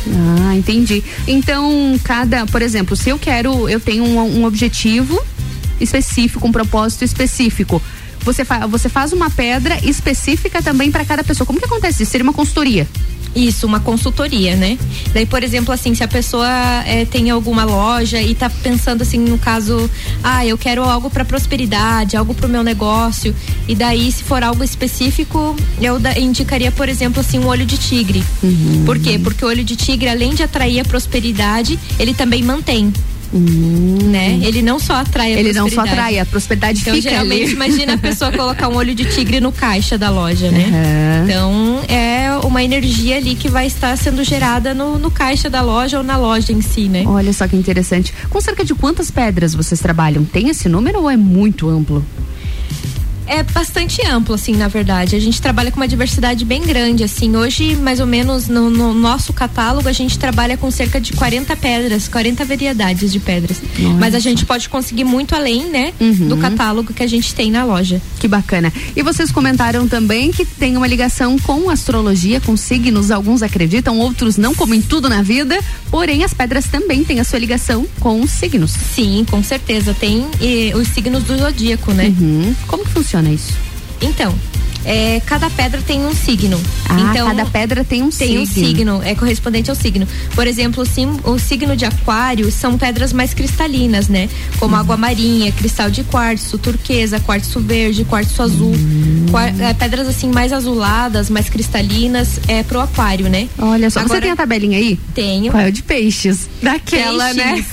[0.48, 1.02] Ah, entendi.
[1.26, 5.22] Então, cada, por exemplo, se eu quero, eu tenho um, um objetivo
[5.80, 7.80] específico, um propósito específico.
[8.24, 11.46] Você, fa você faz uma pedra específica também para cada pessoa.
[11.46, 12.12] Como que acontece isso?
[12.12, 12.86] Seria uma consultoria?
[13.34, 14.76] Isso, uma consultoria, né?
[15.14, 16.46] Daí, por exemplo, assim, se a pessoa
[16.84, 19.88] eh, tem alguma loja e tá pensando assim, no caso,
[20.22, 23.34] ah, eu quero algo para prosperidade, algo para o meu negócio,
[23.66, 27.78] e daí, se for algo específico, eu da- indicaria, por exemplo, assim, um olho de
[27.78, 28.22] tigre.
[28.84, 29.18] Por quê?
[29.18, 32.92] Porque o olho de tigre, além de atrair a prosperidade, ele também mantém.
[33.32, 34.40] Né?
[34.42, 37.52] Ele não só atrai a Ele não só atrai, a prosperidade então, fica geralmente, ali.
[37.52, 41.24] imagina a pessoa colocar um olho de tigre no caixa da loja, né?
[41.24, 45.98] Então, é uma energia ali que vai estar sendo gerada no, no caixa da loja
[45.98, 47.04] ou na loja em si, né?
[47.06, 48.12] Olha só que interessante.
[48.28, 50.24] Com cerca de quantas pedras vocês trabalham?
[50.24, 52.04] Tem esse número ou é muito amplo?
[53.26, 55.16] É bastante amplo, assim, na verdade.
[55.16, 57.36] A gente trabalha com uma diversidade bem grande, assim.
[57.36, 61.56] Hoje, mais ou menos, no, no nosso catálogo, a gente trabalha com cerca de 40
[61.56, 63.60] pedras, 40 variedades de pedras.
[63.98, 65.92] Mas a gente pode conseguir muito além, né?
[66.28, 68.00] Do catálogo que a gente tem na loja.
[68.18, 68.72] Que bacana.
[68.94, 73.10] E vocês comentaram também que tem uma ligação com astrologia, com signos.
[73.10, 75.58] Alguns acreditam, outros não, como em tudo na vida.
[75.90, 78.72] Porém, as pedras também têm a sua ligação com os signos.
[78.72, 79.94] Sim, com certeza.
[79.94, 82.12] Tem eh, os signos do zodíaco, né?
[82.18, 82.54] Uhum.
[82.66, 83.52] Como que funciona isso?
[84.00, 84.34] Então,
[84.84, 86.60] é, cada pedra tem um signo.
[86.88, 88.66] Ah, então, cada pedra tem um tem um signo.
[88.66, 90.08] signo, é correspondente ao signo.
[90.34, 94.28] Por exemplo, o, sim- o signo de aquário são pedras mais cristalinas, né?
[94.58, 98.74] Como água marinha, cristal de quartzo, turquesa, quartzo verde, quartzo azul.
[99.30, 103.48] Quar- é, pedras assim mais azuladas, mais cristalinas, é pro aquário, né?
[103.58, 104.98] Olha só, você Agora- tem a tabelinha aí?
[105.14, 105.52] Tenho.
[105.52, 106.48] Qual é o de peixes?
[106.60, 107.52] Daquela, né?
[107.54, 107.66] Peixes.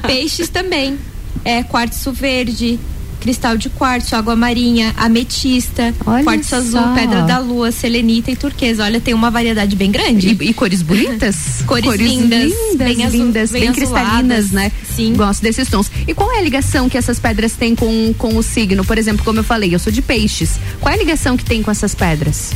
[0.06, 0.98] Peixes também.
[1.44, 2.78] É quartzo verde,
[3.20, 8.84] cristal de quartzo, água marinha, ametista, Olha quartzo azul, pedra da lua, selenita e turquesa.
[8.84, 10.28] Olha, tem uma variedade bem grande.
[10.40, 11.62] E, e cores bonitas?
[11.66, 14.72] Cores lindas, lindas, bem azul- lindas, bem, bem cristalinas, né?
[14.94, 15.14] Sim.
[15.14, 15.90] Gosto desses tons.
[16.06, 18.84] E qual é a ligação que essas pedras têm com, com o signo?
[18.84, 20.58] Por exemplo, como eu falei, eu sou de peixes.
[20.80, 22.52] Qual é a ligação que tem com essas pedras?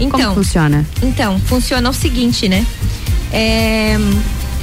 [0.00, 0.84] Então, Como funciona?
[1.02, 2.66] Então, funciona o seguinte, né?
[3.30, 3.96] É,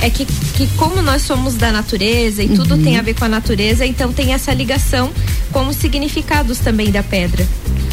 [0.02, 2.84] é que, que como nós somos da natureza e tudo Uhum.
[2.84, 5.12] tem a ver com a natureza, então tem essa ligação
[5.52, 7.46] com os significados também da pedra.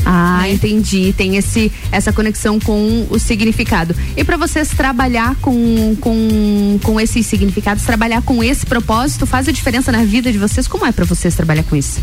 [0.09, 0.53] Ah, Né?
[0.53, 1.12] entendi.
[1.16, 3.92] Tem esse, essa conexão com o significado.
[4.16, 9.53] E para vocês trabalhar com, com, com esses significados, trabalhar com esse propósito, faz a
[9.53, 10.69] diferença na vida de vocês?
[10.69, 12.01] Como é para vocês trabalhar com isso?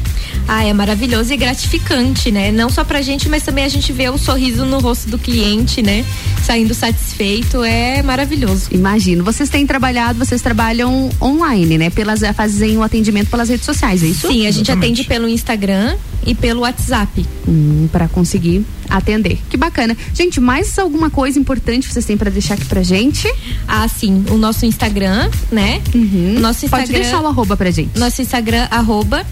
[0.49, 2.51] Ah, é maravilhoso e gratificante, né?
[2.51, 5.81] Não só pra gente, mas também a gente vê o sorriso no rosto do cliente,
[5.81, 6.03] né?
[6.45, 8.67] Saindo satisfeito, é maravilhoso.
[8.71, 9.23] Imagino.
[9.23, 11.89] Vocês têm trabalhado, vocês trabalham online, né?
[11.89, 14.27] Pelas, fazem o atendimento pelas redes sociais, é isso?
[14.27, 17.25] Sim, a gente atende pelo Instagram e pelo WhatsApp.
[17.47, 19.39] Hum, para conseguir atender.
[19.49, 19.95] Que bacana.
[20.13, 23.27] Gente, mais alguma coisa importante vocês têm para deixar aqui pra gente?
[23.67, 24.23] Ah, sim.
[24.29, 25.81] O nosso Instagram, né?
[25.93, 26.87] O nosso Instagram.
[26.87, 27.97] Pode deixar o arroba pra gente.
[27.97, 29.25] Nosso Instagram, arroba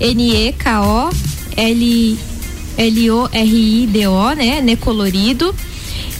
[0.00, 1.12] N-E-K-O-L-O-R-I-D-O,
[4.34, 4.60] né?
[4.60, 5.54] Necolorido.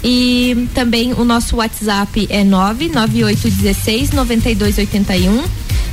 [0.02, 5.44] E também o nosso WhatsApp é 99816 9281.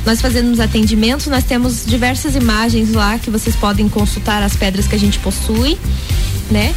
[0.04, 4.94] Nós fazemos atendimentos, nós temos diversas imagens lá que vocês podem consultar as pedras que
[4.94, 5.76] a gente possui,
[6.50, 6.72] né?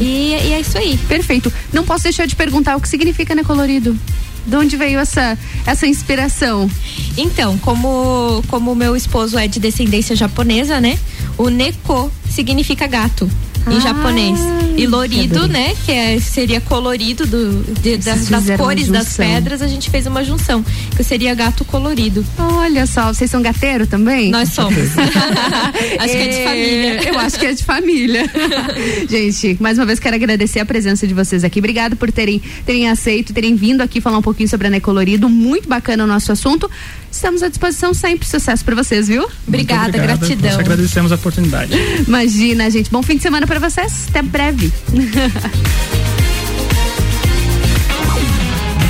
[0.00, 0.96] E, e é isso aí.
[1.08, 1.52] Perfeito.
[1.72, 3.98] Não posso deixar de perguntar o que significa né, colorido.
[4.46, 6.70] De onde veio essa, essa inspiração?
[7.16, 10.96] Então, como como meu esposo é de descendência japonesa, né?
[11.36, 13.28] O neko significa gato
[13.70, 14.38] em Ah, japonês.
[14.76, 15.74] E lorido, né?
[15.84, 20.22] Que é, seria colorido do, de- das, das cores das pedras, a gente fez uma
[20.24, 20.64] junção.
[20.96, 22.24] Que seria gato colorido.
[22.38, 24.30] Olha só, vocês são gateiro também?
[24.30, 24.76] Nós somos.
[25.98, 27.08] acho que é de família.
[27.12, 28.30] Eu acho que é de família.
[29.08, 31.58] Gente, mais uma vez quero agradecer a presença de vocês aqui.
[31.58, 35.28] Obrigado por terem, terem aceito, terem vindo aqui falar um pouquinho sobre a Necolorido.
[35.28, 36.70] Muito bacana o nosso assunto.
[37.10, 38.28] Estamos à disposição sempre.
[38.28, 39.26] Sucesso para vocês, viu?
[39.46, 40.18] Obrigada, obrigado.
[40.20, 40.50] gratidão.
[40.50, 41.72] Nós agradecemos a oportunidade.
[42.06, 42.90] Imagina, gente.
[42.90, 44.06] Bom fim de semana para vocês.
[44.08, 44.72] Até breve.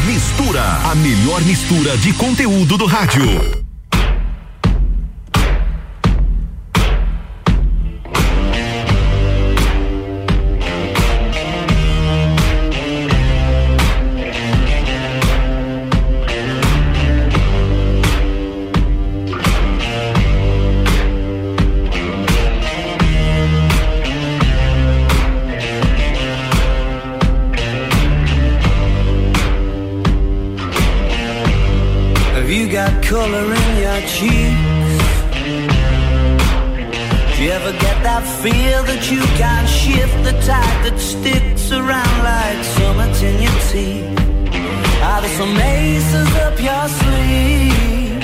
[0.07, 3.68] Mistura, a melhor mistura de conteúdo do rádio.
[37.81, 43.37] Get that feel that you can't shift the tide that sticks around like summits in
[43.43, 44.09] your teeth?
[45.03, 48.23] Are there some aces up your sleeve?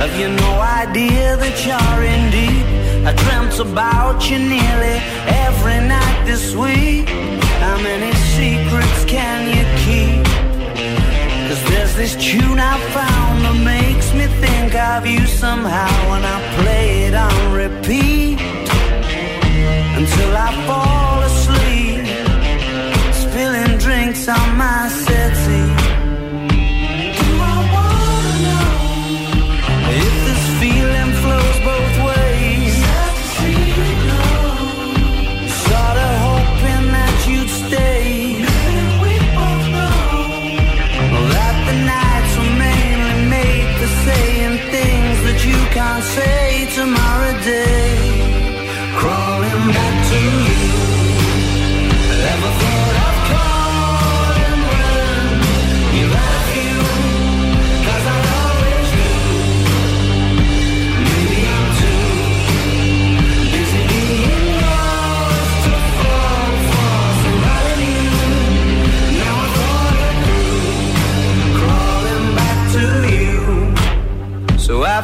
[0.00, 2.66] Have you no idea that you're in deep?
[3.08, 4.96] I dreamt about you nearly
[5.46, 7.08] every night this week.
[7.64, 10.24] How many secrets can you keep?
[11.48, 16.36] Cause there's this tune I found that makes me think of you somehow when I
[16.62, 18.53] play it on repeat
[20.04, 22.04] until I fall asleep,
[23.24, 25.83] spilling drinks on my settee.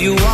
[0.00, 0.29] you want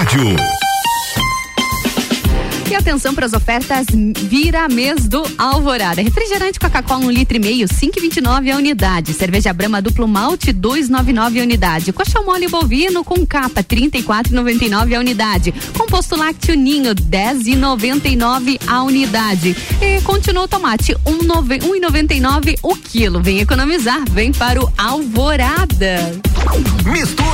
[0.00, 0.34] rádio.
[2.70, 6.00] E atenção para as ofertas Vira Mês do Alvorada.
[6.00, 9.12] Refrigerante Coca-Cola um litro e meio, 5,29 a unidade.
[9.12, 11.92] Cerveja Brama duplo malte, 2,99 a unidade.
[11.92, 15.52] Coxão mole bovino com capa, 34,99 a unidade.
[15.76, 19.54] Composto lácteo ninho, 10,99 a unidade.
[19.82, 23.20] E continua o tomate, 1,99 o quilo.
[23.20, 26.18] Vem economizar, vem para o Alvorada.
[26.86, 27.29] Mistura.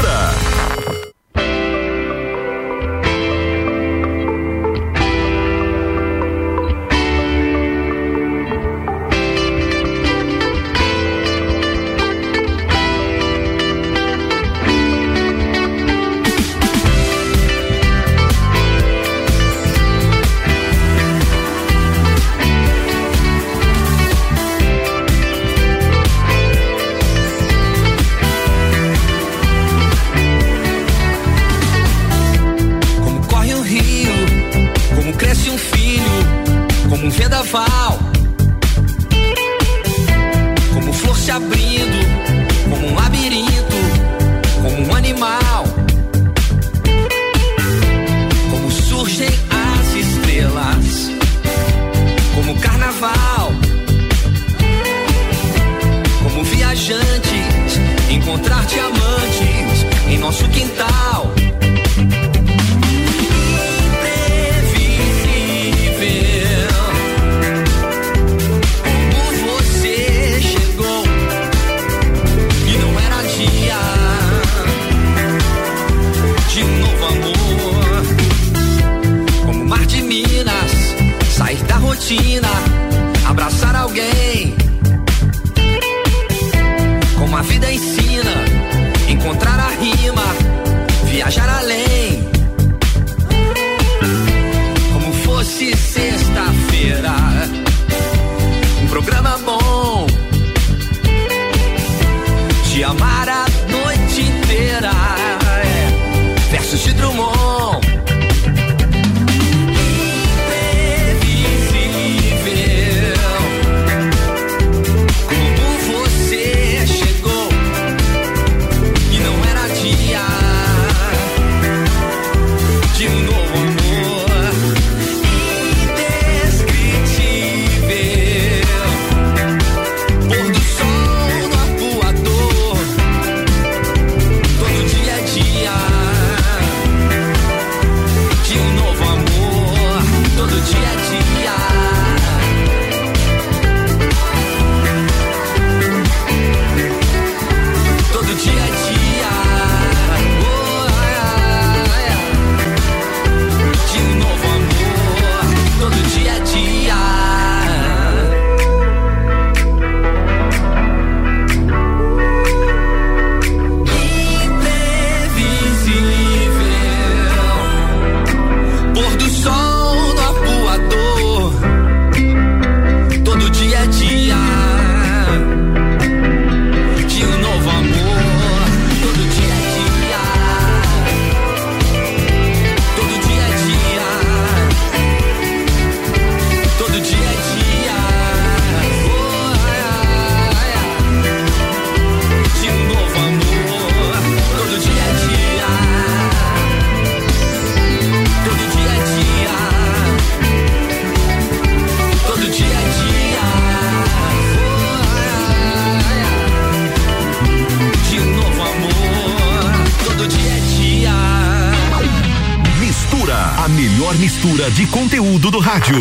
[215.76, 215.96] Rádio.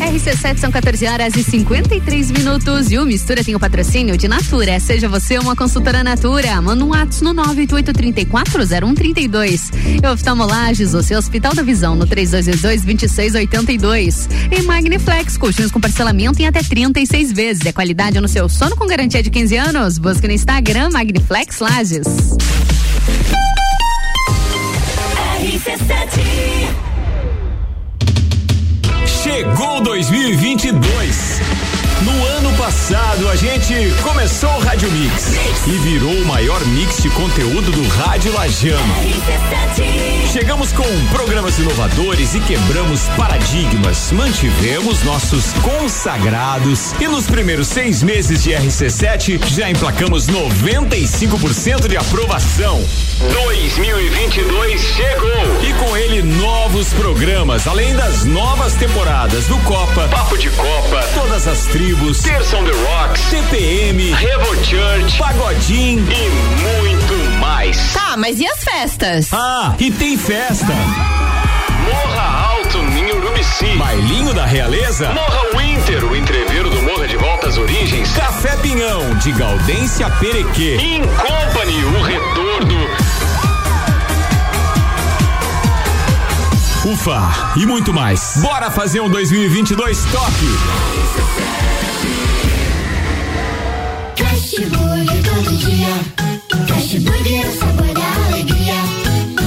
[0.00, 4.80] RC7 são 14 horas e 53 minutos e o Mistura tem o patrocínio de Natura.
[4.80, 6.62] Seja você uma consultora Natura.
[6.62, 10.00] Manda um WhatsApp no 988340132.
[10.02, 14.26] E oftalmolages, o seu Hospital da Visão no 3222-2682.
[14.50, 17.66] E Magniflex, colchões com parcelamento em até 36 vezes.
[17.66, 19.98] É qualidade no seu sono com garantia de 15 anos.
[19.98, 22.06] Busque no Instagram Magniflex Lages.
[33.24, 35.36] Passado a gente começou Rádio Mix
[35.68, 38.94] e virou o maior mix de conteúdo do rádio Lajano.
[40.32, 44.10] Chegamos com programas inovadores e quebramos paradigmas.
[44.10, 52.84] Mantivemos nossos consagrados e nos primeiros seis meses de RC7 já emplacamos 95% de aprovação.
[53.32, 55.30] 2022 chegou
[55.62, 61.46] E com ele novos programas, além das novas temporadas do Copa, Papo de Copa, todas
[61.46, 67.92] as tribos, Terça on the Rocks, TPM, Revo Church Pagodim e muito mais.
[67.92, 69.28] Tá, mas e as festas?
[69.32, 70.72] Ah, e tem festa.
[71.84, 73.76] Morra Alto Ninho Urubici.
[73.76, 75.10] Bailinho da Realeza.
[75.12, 78.10] Morra Winter, o entreveiro do Morra de Volta às Origens.
[78.14, 80.76] Café Pinhão, de Gaudência Perequê.
[80.80, 82.88] In Company, o retorno.
[86.92, 88.38] Ufa, e muito mais.
[88.42, 90.32] Bora fazer um 2022 top.
[94.54, 95.94] Fast Burger todo dia.
[96.68, 98.78] Fast Burger é o sabor da alegria.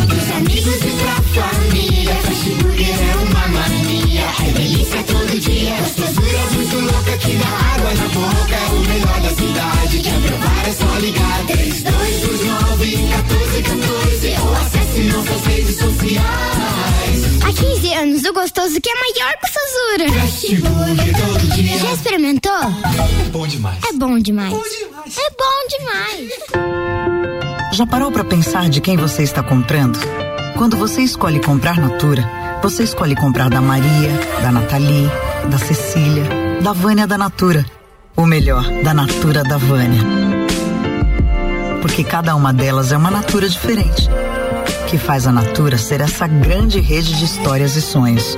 [0.05, 2.15] Dos amigos e pra família.
[2.15, 4.25] Fast Burger é uma mania.
[4.45, 5.75] É delícia todo dia.
[5.77, 8.55] Gostosura muito louca que dá água na boca.
[8.55, 9.99] É o melhor da cidade.
[9.99, 11.45] Quer provar é só ligar.
[11.47, 17.43] 3229 1414 ou acesse nossas redes sociais.
[17.45, 20.19] Há 15 anos, o gostoso que é maior que o Sazura.
[20.19, 21.77] Fast Burger todo dia.
[21.79, 22.51] Já experimentou?
[22.51, 23.77] É bom demais.
[23.89, 24.53] É bom demais.
[25.15, 26.31] É bom demais.
[27.71, 29.97] Já parou para pensar de quem você está comprando?
[30.57, 32.29] Quando você escolhe comprar Natura,
[32.61, 35.09] você escolhe comprar da Maria, da Nathalie,
[35.49, 36.25] da Cecília,
[36.61, 37.65] da Vânia da Natura.
[38.17, 40.01] Ou melhor, da Natura da Vânia.
[41.81, 44.09] Porque cada uma delas é uma Natura diferente.
[44.89, 48.37] Que faz a Natura ser essa grande rede de histórias e sonhos.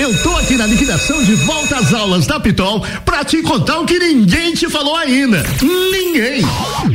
[0.00, 3.84] Eu tô aqui na liquidação de volta às aulas da Pitol pra te contar o
[3.84, 5.44] que ninguém te falou ainda.
[5.60, 6.42] Ninguém!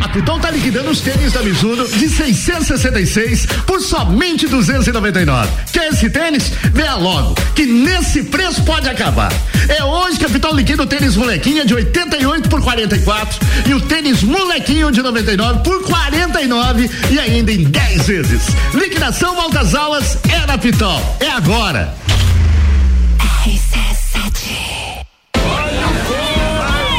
[0.01, 5.51] A Pitol tá liquidando os tênis da Mizuno de 666 por somente 299.
[5.71, 6.51] Quer esse tênis?
[6.73, 9.31] Venha logo, que nesse preço pode acabar.
[9.69, 13.39] É hoje que a Pitol liquida o tênis molequinha de 88 por 44
[13.69, 18.41] e o tênis molequinho de 99 por 49 e ainda em 10 vezes.
[18.73, 21.17] Liquidação volta às aulas é na Pitol.
[21.19, 21.93] É agora.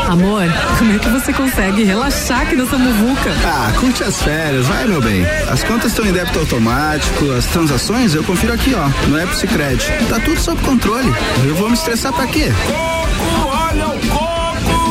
[0.08, 0.44] Amor,
[0.78, 3.32] como é que você consegue relaxar aqui nessa muvuca?
[3.44, 5.26] Ah, curte as férias, vai meu bem.
[5.50, 9.84] As contas estão em débito automático, as transações eu confiro aqui, ó, no App Cicred.
[10.08, 11.12] Tá tudo sob controle.
[11.44, 12.52] Eu vou me estressar pra quê?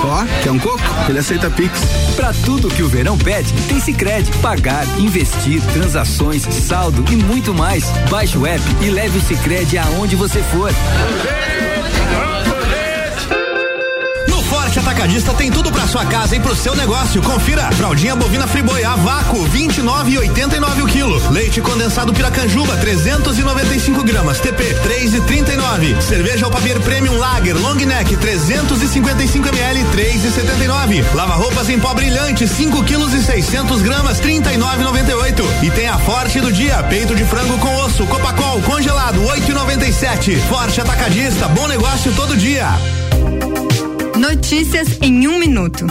[0.05, 0.79] Ó, quer um coco?
[1.09, 1.81] Ele aceita Pix.
[2.15, 4.31] Pra tudo que o verão pede, tem Sicredi.
[4.37, 7.85] Pagar, investir, transações, saldo e muito mais.
[8.09, 10.71] Baixe o app e leve o Sicredi aonde você for.
[14.75, 17.21] Forte Atacadista tem tudo pra sua casa e pro seu negócio.
[17.21, 17.71] Confira.
[17.71, 21.31] Fraldinha bovina friboi a vácuo 29,89 o quilo.
[21.31, 24.39] Leite condensado Piracanjuba 395 gramas.
[24.41, 26.01] TP 3,39.
[26.01, 31.05] Cerveja Alpamir Premium Lager Long Neck 355 ml 3,79.
[31.13, 35.63] Lava roupas em pó brilhante 5 quilos e 600 gramas 39,98.
[35.63, 40.37] E tem a Forte do dia peito de frango com osso Copacol congelado 8,97.
[40.49, 42.67] Forte Atacadista bom negócio todo dia.
[44.27, 45.85] Notícias em um minuto.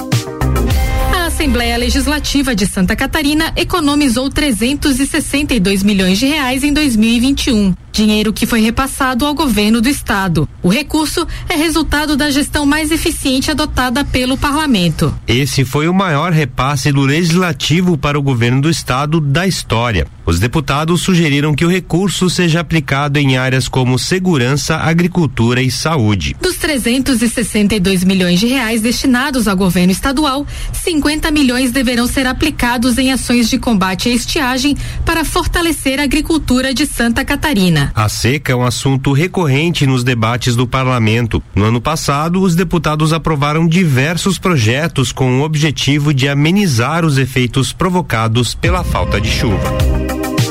[1.14, 7.72] A Assembleia Legislativa de Santa Catarina economizou 362 milhões de reais em 2021.
[7.94, 10.48] Dinheiro que foi repassado ao governo do estado.
[10.60, 15.14] O recurso é resultado da gestão mais eficiente adotada pelo parlamento.
[15.28, 20.08] Esse foi o maior repasse do legislativo para o governo do estado da história.
[20.26, 26.34] Os deputados sugeriram que o recurso seja aplicado em áreas como segurança, agricultura e saúde.
[26.40, 33.12] Dos 362 milhões de reais destinados ao governo estadual, 50 milhões deverão ser aplicados em
[33.12, 37.83] ações de combate à estiagem para fortalecer a agricultura de Santa Catarina.
[37.94, 41.42] A seca é um assunto recorrente nos debates do parlamento.
[41.54, 47.72] No ano passado, os deputados aprovaram diversos projetos com o objetivo de amenizar os efeitos
[47.72, 49.72] provocados pela falta de chuva.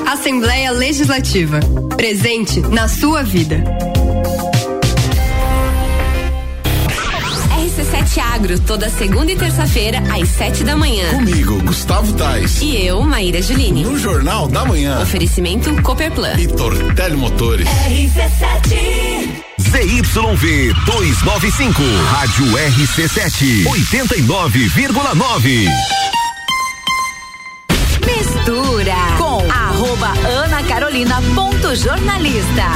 [0.06, 1.60] Assembleia Legislativa.
[1.96, 3.64] Presente na sua vida.
[8.44, 11.12] Agro, toda segunda e terça-feira, às sete da manhã.
[11.12, 12.62] Comigo, Gustavo Tais.
[12.62, 13.86] E eu, Maíra Juline.
[13.86, 15.02] No Jornal da Manhã.
[15.02, 16.34] Oferecimento Copperplan.
[16.38, 17.66] E Tortel Motores.
[17.66, 19.30] RC7.
[19.62, 21.82] ZYV 295.
[22.12, 23.64] Rádio RC7.
[23.64, 25.70] 89,9.
[28.06, 32.68] Mistura com arroba ana carolina ponto jornalista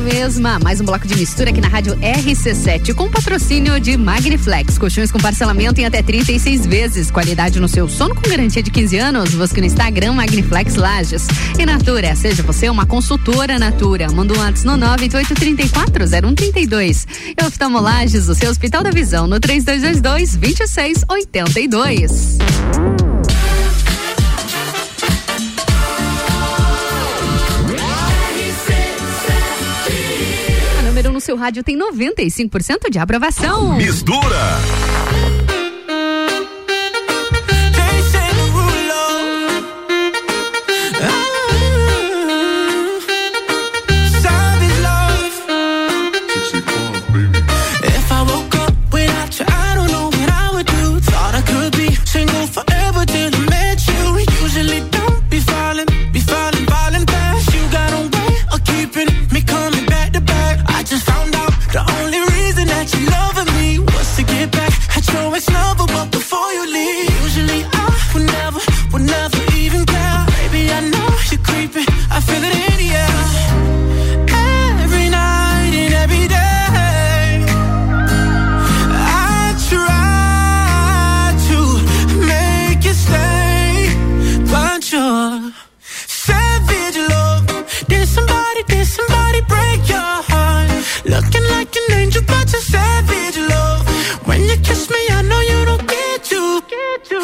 [0.00, 0.58] mesma.
[0.58, 4.78] Mais um bloco de mistura aqui na rádio RC7 com patrocínio de Magniflex.
[4.78, 7.10] Colchões com parcelamento em até 36 vezes.
[7.10, 9.34] Qualidade no seu sono com garantia de 15 anos.
[9.34, 11.26] Busque no Instagram Magniflex Lages.
[11.58, 14.12] E Natura, seja você uma consultora Natura.
[14.12, 17.06] Manda um antes no 988340132.
[17.40, 22.38] E Oftalmo Lages, o seu Hospital da Visão no 3222 2682.
[31.18, 33.76] no seu rádio tem 95% de aprovação.
[33.76, 35.37] Mistura!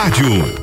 [0.00, 0.59] Rádio.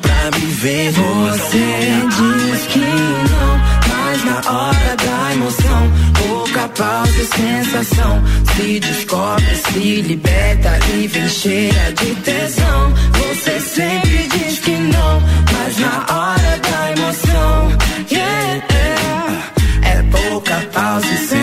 [0.00, 0.90] Pra me ver.
[0.92, 1.66] Você
[2.16, 8.22] diz que não, mas na hora da emoção, pouca pausa e sensação.
[8.56, 12.92] Se descobre, se liberta e vem cheia de tesão.
[13.12, 15.22] Você sempre diz que não,
[15.52, 17.78] mas na hora da emoção,
[18.10, 18.69] yeah,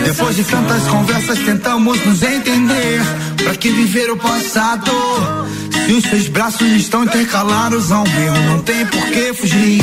[0.04, 3.00] Depois de tantas conversas tentamos nos entender.
[3.42, 4.90] Pra que viver o passado?
[5.86, 9.80] Se os seus braços estão intercalados ao meu Não tem por que fugir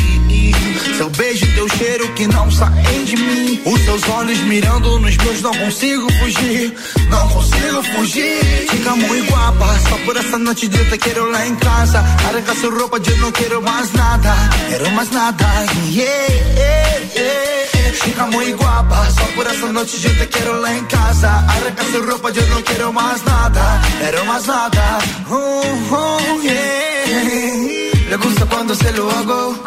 [0.98, 3.62] Seu beijo teu cheiro que não saem de mim.
[3.66, 6.74] Os seus olhos mirando nos meus Não consigo fugir.
[7.10, 8.68] Não consigo fugir.
[8.70, 12.00] Fica muito guapa Só por essa noite de te quero lá em casa.
[12.00, 14.36] Arranca sua roupa eu não quero mais nada.
[14.70, 15.46] Quero mais nada.
[15.90, 17.94] Yeah, yeah, yeah.
[18.02, 21.28] Fica muito guapa Só por essa noite eu te quero lá em casa.
[21.28, 23.82] Arranca sua roupa eu não quero mais nada.
[24.00, 25.00] Quero más nada.
[25.30, 27.86] Uh, uh, yeah.
[28.10, 29.58] Le gusta cuando se lo hago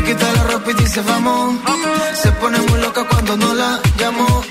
[0.00, 1.56] Se quita la ropa y dice vamos
[2.14, 4.42] Se pone muy loca cuando no la llamo.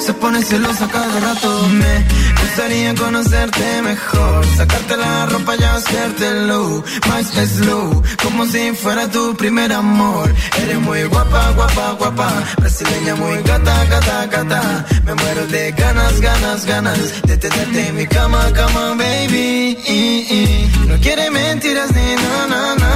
[0.00, 1.68] Se pone celosa cada rato.
[1.68, 2.06] Me
[2.42, 4.44] gustaría conocerte mejor.
[4.56, 6.82] Sacarte la ropa y hacértelo.
[7.08, 10.34] Más slow Como si fuera tu primer amor.
[10.60, 12.32] Eres muy guapa, guapa, guapa.
[12.58, 14.86] Brasileña muy gata, gata, gata.
[15.04, 20.68] Me muero de ganas, ganas, ganas De tenerte en mi cama, cama, baby.
[20.88, 22.90] No quiere mentiras ni na, na, na.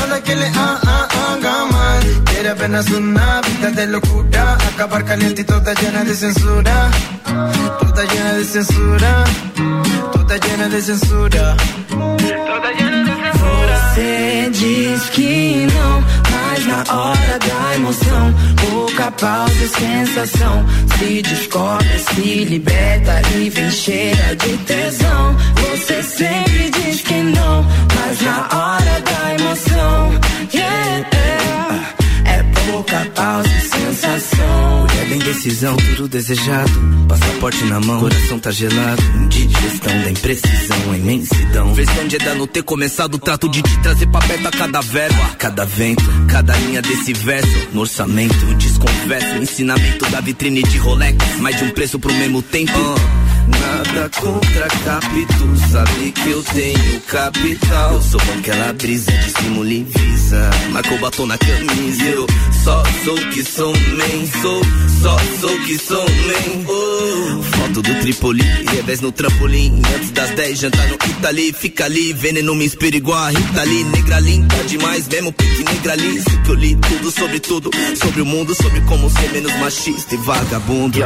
[0.00, 1.09] Nada que le ha- haga
[2.50, 6.90] apenas una vida de locura Acabar caliente y toda llena de censura.
[7.80, 9.24] Toda llena de censura.
[10.12, 11.56] Toda llena de censura.
[11.88, 13.90] Toda llena de censura.
[13.94, 18.34] Você diz que não, mas na hora da emoção,
[18.70, 20.64] pouca pausa e sensação.
[20.96, 25.36] Se descobre, se liberta e vem cheia de tesão.
[25.56, 30.20] Você sempre diz que não, mas na hora da emoção,
[30.54, 31.59] yeah, é
[32.70, 34.80] pouca pausa e sensação.
[34.80, 36.70] Mulher bem decisão, tudo desejado.
[37.08, 39.02] Passaporte na mão, coração tá gelado.
[39.16, 41.74] Indigestão da imprecisão, imensidão.
[41.74, 45.22] Versão de Eda não ter começado trato de te trazer pra perto a cada verbo.
[45.22, 47.68] a Cada vento, cada linha desse verso.
[47.72, 49.36] No orçamento, desconverso.
[49.36, 51.16] Ensinamento da vitrine de Rolex.
[51.38, 52.78] Mais de um preço pro mesmo tempo.
[53.58, 57.94] Nada contra capítulo, sabe que eu tenho capital.
[57.94, 60.50] Eu sou aquela brisa de simula e visa.
[61.00, 62.04] Batom na camisa.
[62.04, 62.26] Eu
[62.62, 64.62] só sou que sou man, sou,
[65.00, 66.66] só sou que sou man.
[66.68, 67.42] Oh.
[67.42, 69.80] Foto do Tripoli, revés no trampolim.
[69.96, 71.52] Antes das 10, jantar no Itali.
[71.52, 73.84] Fica ali, veneno me inspira igual a Rita ali.
[73.84, 76.22] Negra linda demais, mesmo pique negra ali.
[76.44, 77.70] Que eu li tudo sobre tudo.
[77.96, 80.98] Sobre o mundo, sobre como ser menos machista e vagabundo.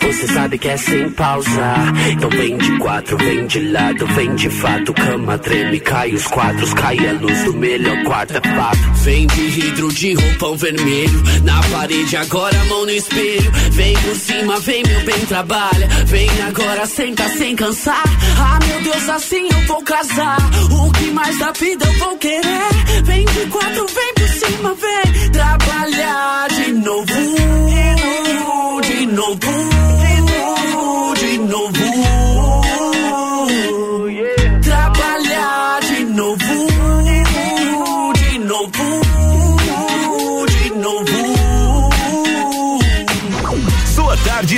[0.00, 1.87] Você sabe que é sem pausa.
[2.10, 4.92] Então vem de quatro, vem de lado, vem de fato.
[4.92, 8.78] Cama treme, cai os quadros, cai a luz do melhor quarto é fato.
[9.04, 11.22] Vem de hidro de roupão vermelho.
[11.42, 13.50] Na parede, agora mão no espelho.
[13.72, 15.88] Vem por cima, vem meu bem, trabalha.
[16.06, 18.04] Vem agora, senta sem cansar.
[18.38, 20.38] Ah, meu Deus, assim eu vou casar.
[20.70, 23.02] O que mais da vida eu vou querer?
[23.04, 27.06] Vem de quatro, vem por cima, vem trabalhar de novo.
[28.82, 29.48] De novo.
[31.18, 31.78] De novo.
[31.78, 31.87] Trabalhar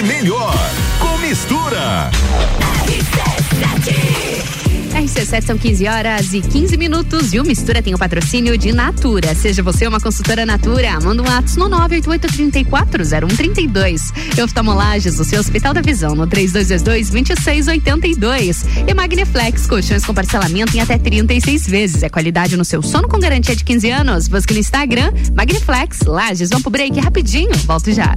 [0.01, 0.55] Tarde melhor
[0.99, 2.11] com mistura.
[4.95, 9.35] RC7 são 15 horas e 15 minutos e o Mistura tem o patrocínio de Natura.
[9.35, 14.01] Seja você uma consultora Natura, manda um ato no 988-340132.
[14.37, 18.65] E oftalmolages, o seu Hospital da Visão, no 3222-2682.
[18.89, 22.03] E Magniflex, colchões com parcelamento em até 36 vezes.
[22.03, 24.29] É qualidade no seu sono com garantia de 15 anos.
[24.29, 26.49] Busque no Instagram, Magniflex, Lages.
[26.49, 28.17] Vamos pro break rapidinho, volto já.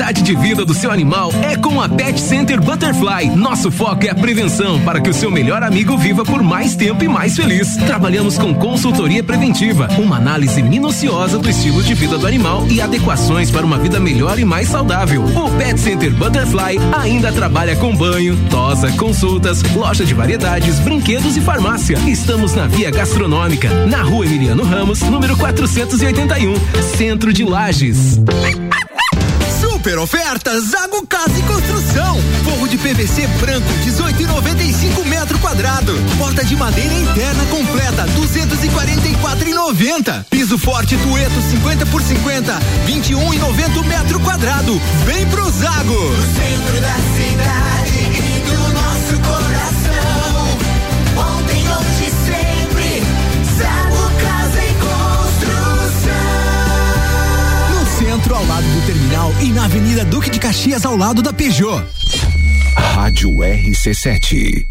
[0.09, 3.35] de vida do seu animal é com a Pet Center Butterfly.
[3.35, 7.03] Nosso foco é a prevenção para que o seu melhor amigo viva por mais tempo
[7.03, 7.77] e mais feliz.
[7.77, 13.51] Trabalhamos com consultoria preventiva, uma análise minuciosa do estilo de vida do animal e adequações
[13.51, 15.23] para uma vida melhor e mais saudável.
[15.23, 21.41] O Pet Center Butterfly ainda trabalha com banho, tosa, consultas, loja de variedades, brinquedos e
[21.41, 21.97] farmácia.
[22.07, 26.55] Estamos na Via Gastronômica, na Rua Emiliano Ramos, número 481,
[26.97, 28.19] Centro de Lages.
[29.81, 32.21] Super oferta Zago Casa e Construção.
[32.43, 35.95] Forro de PVC branco 18,95 metro quadrado.
[36.19, 40.25] Porta de madeira interna completa 244,90.
[40.29, 44.79] Piso forte Tueto 50 por 50 21,90 metro quadrado.
[45.03, 45.95] Vem pro Zago.
[45.95, 47.70] No centro da cidade
[58.21, 61.83] centro, ao lado do terminal e na Avenida Duque de Caxias, ao lado da Peugeot.
[62.75, 64.70] Rádio RC7.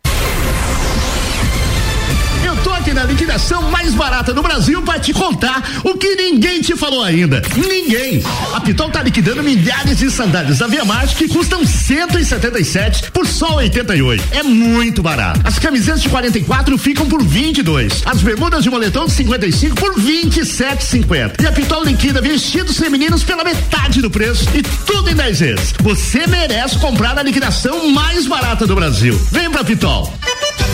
[2.94, 7.42] Na liquidação mais barata do Brasil para te contar o que ninguém te falou ainda.
[7.54, 8.22] Ninguém.
[8.54, 13.56] A Pitol tá liquidando milhares de sandálias da Via Marte que custam 177 por só
[13.56, 14.24] 88.
[14.30, 15.40] É muito barato.
[15.44, 18.02] As camisetas de 44 ficam por 22.
[18.06, 21.42] As bermudas de moletom de 55 por 27,50.
[21.42, 25.74] E a Pitol liquida vestidos femininos pela metade do preço e tudo em 10 vezes.
[25.80, 29.20] Você merece comprar a liquidação mais barata do Brasil.
[29.30, 30.10] Vem pra Pitol.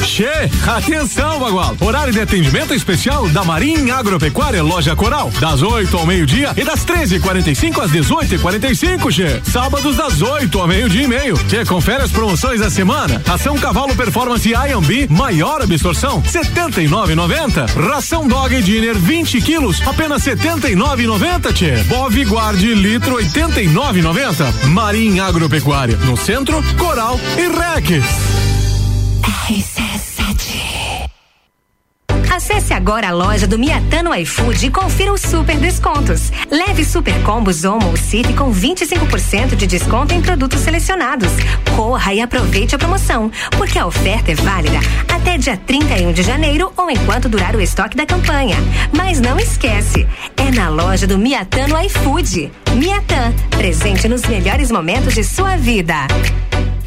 [0.05, 1.77] Che, atenção, Bagual.
[1.81, 6.85] Horário de atendimento especial da Marinha Agropecuária Loja Coral, das 8 ao meio-dia e das
[6.85, 9.41] 13h45 às 18h45, Che.
[9.51, 11.37] Sábados das 8 ao meio-dia e meio.
[11.49, 13.23] Che, confere as promoções da semana.
[13.25, 17.67] Ração Cavalo Performance IMB, maior absorção, 79,90.
[17.89, 21.85] Ração Dog Dinner 20 quilos, apenas 79,90, Che.
[21.85, 24.67] Bove Guarde litro 89,90.
[24.67, 28.52] Marinha Agropecuária, no centro, Coral e Rex.
[32.35, 36.33] Acesse agora a loja do Miatã no iFood e confira os super descontos.
[36.51, 41.31] Leve super combos Omo ou Cif com 25% de desconto em produtos selecionados.
[41.77, 44.79] Corra e aproveite a promoção, porque a oferta é válida
[45.15, 48.57] até dia 31 de janeiro ou enquanto durar o estoque da campanha.
[48.97, 52.51] Mas não esquece, é na loja do Miatã no iFood.
[52.75, 55.95] Miatã, presente nos melhores momentos de sua vida.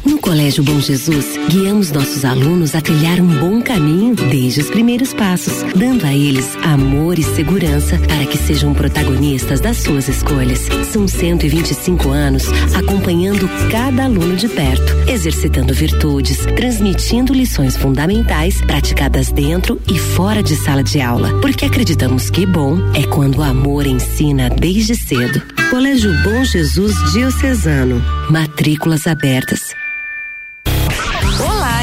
[0.06, 5.12] No Colégio Bom Jesus, guiamos nossos alunos a trilhar um bom caminho desde os primeiros
[5.12, 10.60] passos, dando a eles amor e segurança para que sejam protagonistas das suas escolhas.
[10.92, 19.80] São 125 anos acompanhando cada aluno de perto, exercitando virtudes, transmitindo lições fundamentais praticadas dentro
[19.92, 24.48] e fora de sala de aula, porque acreditamos que bom é quando o amor ensina
[24.50, 25.42] desde cedo.
[25.68, 28.00] Colégio Bom Jesus Diocesano.
[28.30, 29.74] Matrículas abertas.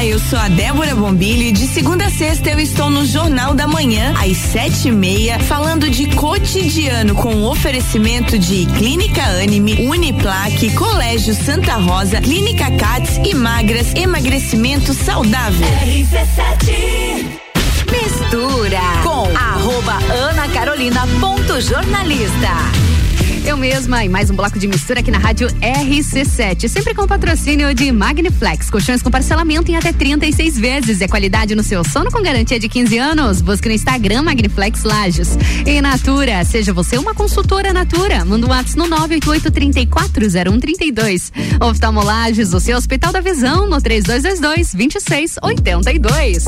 [0.04, 3.54] Olá, eu sou a Débora Bombilho e de segunda a sexta eu estou no Jornal
[3.54, 10.74] da Manhã, às sete e meia, falando de cotidiano com oferecimento de Clínica Anime, Uniplaque,
[10.74, 15.66] Colégio Santa Rosa, Clínica Cats e Magras, emagrecimento saudável.
[17.90, 22.93] Mistura com arroba Ana Carolina ponto jornalista.
[23.46, 27.74] Eu mesma e mais um bloco de mistura aqui na rádio RC7, sempre com patrocínio
[27.74, 31.02] de Magniflex, colchões com parcelamento em até 36 vezes.
[31.02, 33.42] É qualidade no seu sono com garantia de 15 anos.
[33.42, 35.36] Busque no Instagram Magniflex Lages.
[35.66, 41.30] E Natura, seja você uma consultora Natura, manda um WhatsApp no 988340132.
[41.60, 46.44] Oftalmolages, o seu Hospital da Visão no 3222 2682.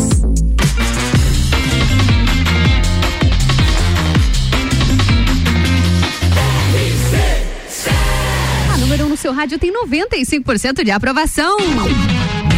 [9.16, 11.56] A número 1 no seu rádio tem 95% de aprovação.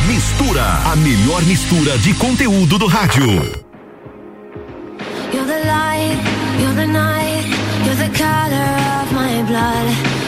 [0.08, 3.26] Mistura, a melhor mistura de conteúdo do rádio.
[5.32, 6.18] You're the light,
[6.58, 7.46] you're the night,
[7.84, 9.86] you're the color of my blood.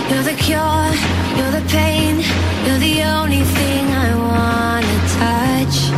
[0.09, 0.94] You're the cure,
[1.36, 2.23] you're the pain,
[2.65, 5.90] you're the only thing I wanna touch.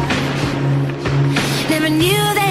[1.68, 2.41] Never knew that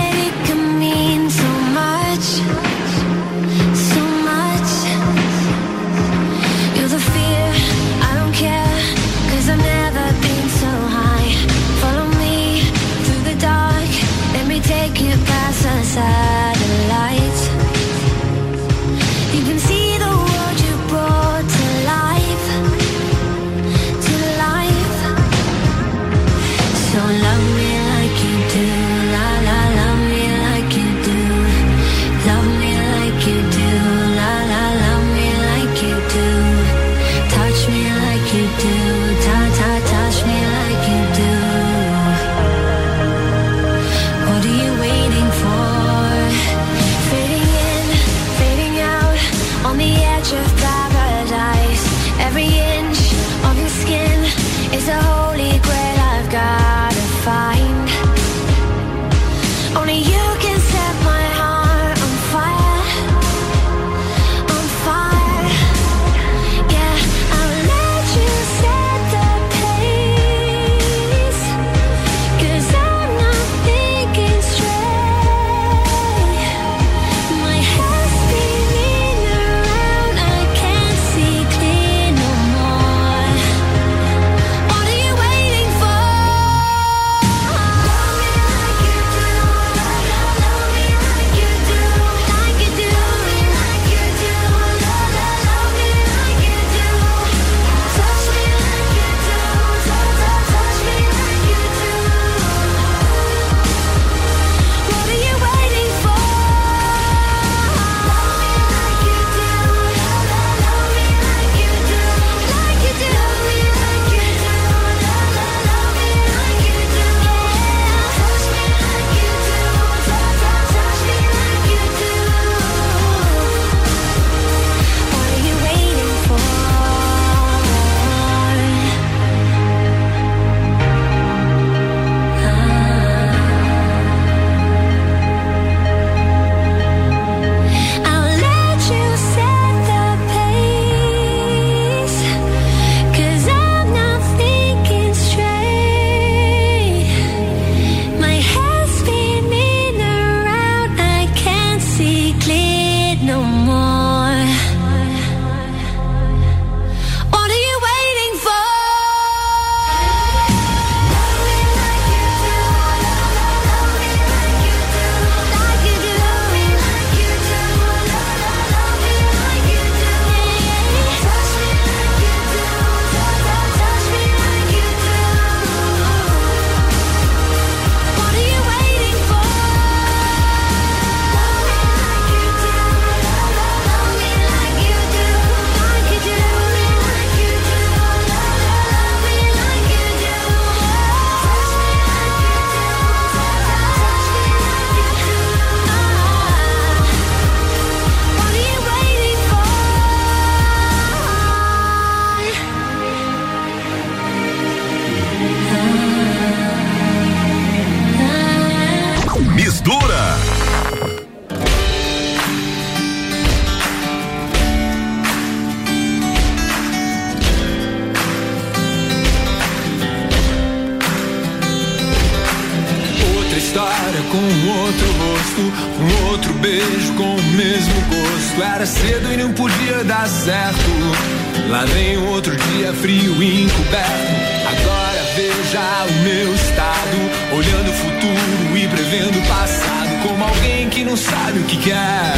[231.71, 234.33] Lá vem outro dia frio e encoberto.
[234.67, 237.17] Agora veja o meu estado,
[237.55, 242.33] olhando o futuro e prevendo o passado, como alguém que não sabe o que quer,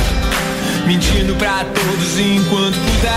[0.86, 3.14] mentindo pra todos enquanto puder.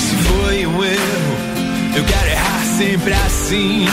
[0.00, 1.36] Se foi um erro,
[1.94, 3.86] eu quero errar sempre assim.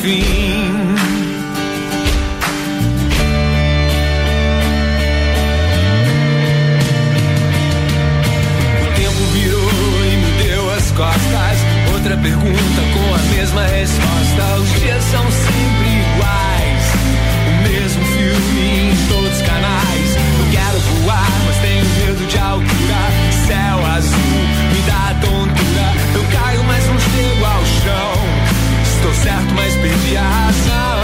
[0.00, 0.22] Fim.
[8.82, 11.58] O tempo virou e me deu as costas.
[11.92, 14.56] Outra pergunta com a mesma resposta.
[14.58, 16.84] Os dias são sempre iguais.
[17.48, 20.16] O mesmo filme em todos os canais.
[20.38, 23.00] Eu quero voar, mas tenho medo de altura.
[23.46, 24.40] Céu azul
[24.72, 25.86] me dá tontura.
[26.14, 28.30] Eu caio, mas não chego ao chão.
[29.00, 30.99] Estou certo, mas perdi a razão.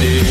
[0.00, 0.24] A perder.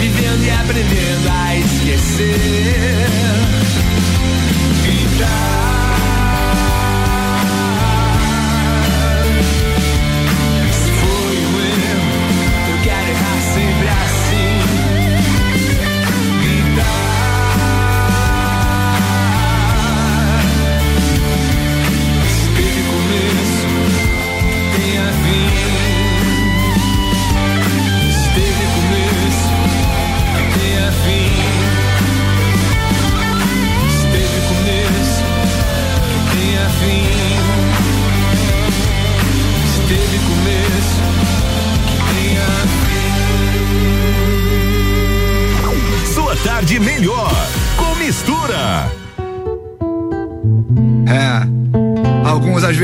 [0.00, 3.06] Vivendo e aprendendo a esquecer.
[4.82, 5.55] Gritar.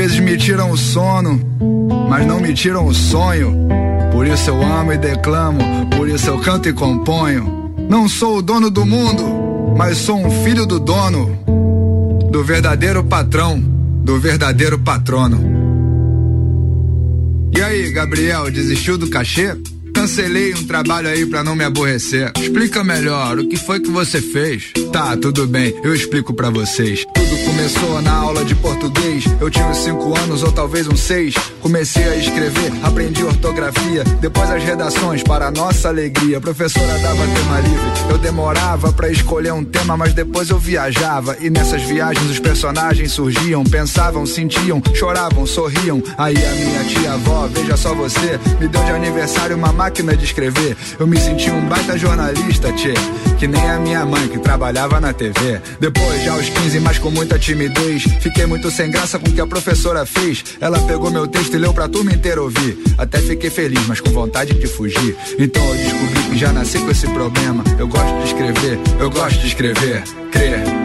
[0.03, 1.39] Vezes me tiram o sono,
[2.09, 3.55] mas não me tiram o sonho.
[4.11, 5.59] Por isso eu amo e declamo,
[5.95, 7.73] por isso eu canto e componho.
[7.89, 9.23] Não sou o dono do mundo,
[9.77, 11.39] mas sou um filho do dono,
[12.29, 15.39] do verdadeiro patrão, do verdadeiro patrono.
[17.55, 19.55] E aí, Gabriel, desistiu do cachê?
[19.95, 22.33] Cancelei um trabalho aí pra não me aborrecer.
[22.37, 24.73] Explica melhor, o que foi que você fez?
[24.91, 27.05] Tá, tudo bem, eu explico pra vocês.
[27.55, 29.25] Começou na aula de português.
[29.39, 31.35] Eu uns cinco anos ou talvez uns seis.
[31.63, 34.03] Comecei a escrever, aprendi ortografia.
[34.19, 36.37] Depois as redações, para nossa alegria.
[36.37, 38.09] A professora dava tema livre.
[38.09, 41.37] Eu demorava pra escolher um tema, mas depois eu viajava.
[41.39, 46.03] E nessas viagens os personagens surgiam, pensavam, sentiam, choravam, sorriam.
[46.17, 50.25] Aí a minha tia avó, veja só você, me deu de aniversário uma máquina de
[50.25, 50.75] escrever.
[50.99, 52.93] Eu me senti um baita jornalista, tchê.
[53.39, 55.61] Que nem a minha mãe que trabalhava na TV.
[55.79, 59.41] Depois, já aos 15, mas com muita timidez, fiquei muito sem graça com o que
[59.41, 60.43] a professora fez.
[60.59, 62.77] Ela pegou meu texto e leu pra turma inteira ouvir.
[62.97, 65.15] Até fiquei feliz, mas com vontade de fugir.
[65.37, 67.63] Então eu descobri que já nasci com esse problema.
[67.77, 70.03] Eu gosto de escrever, eu gosto de escrever.
[70.31, 70.82] Crer.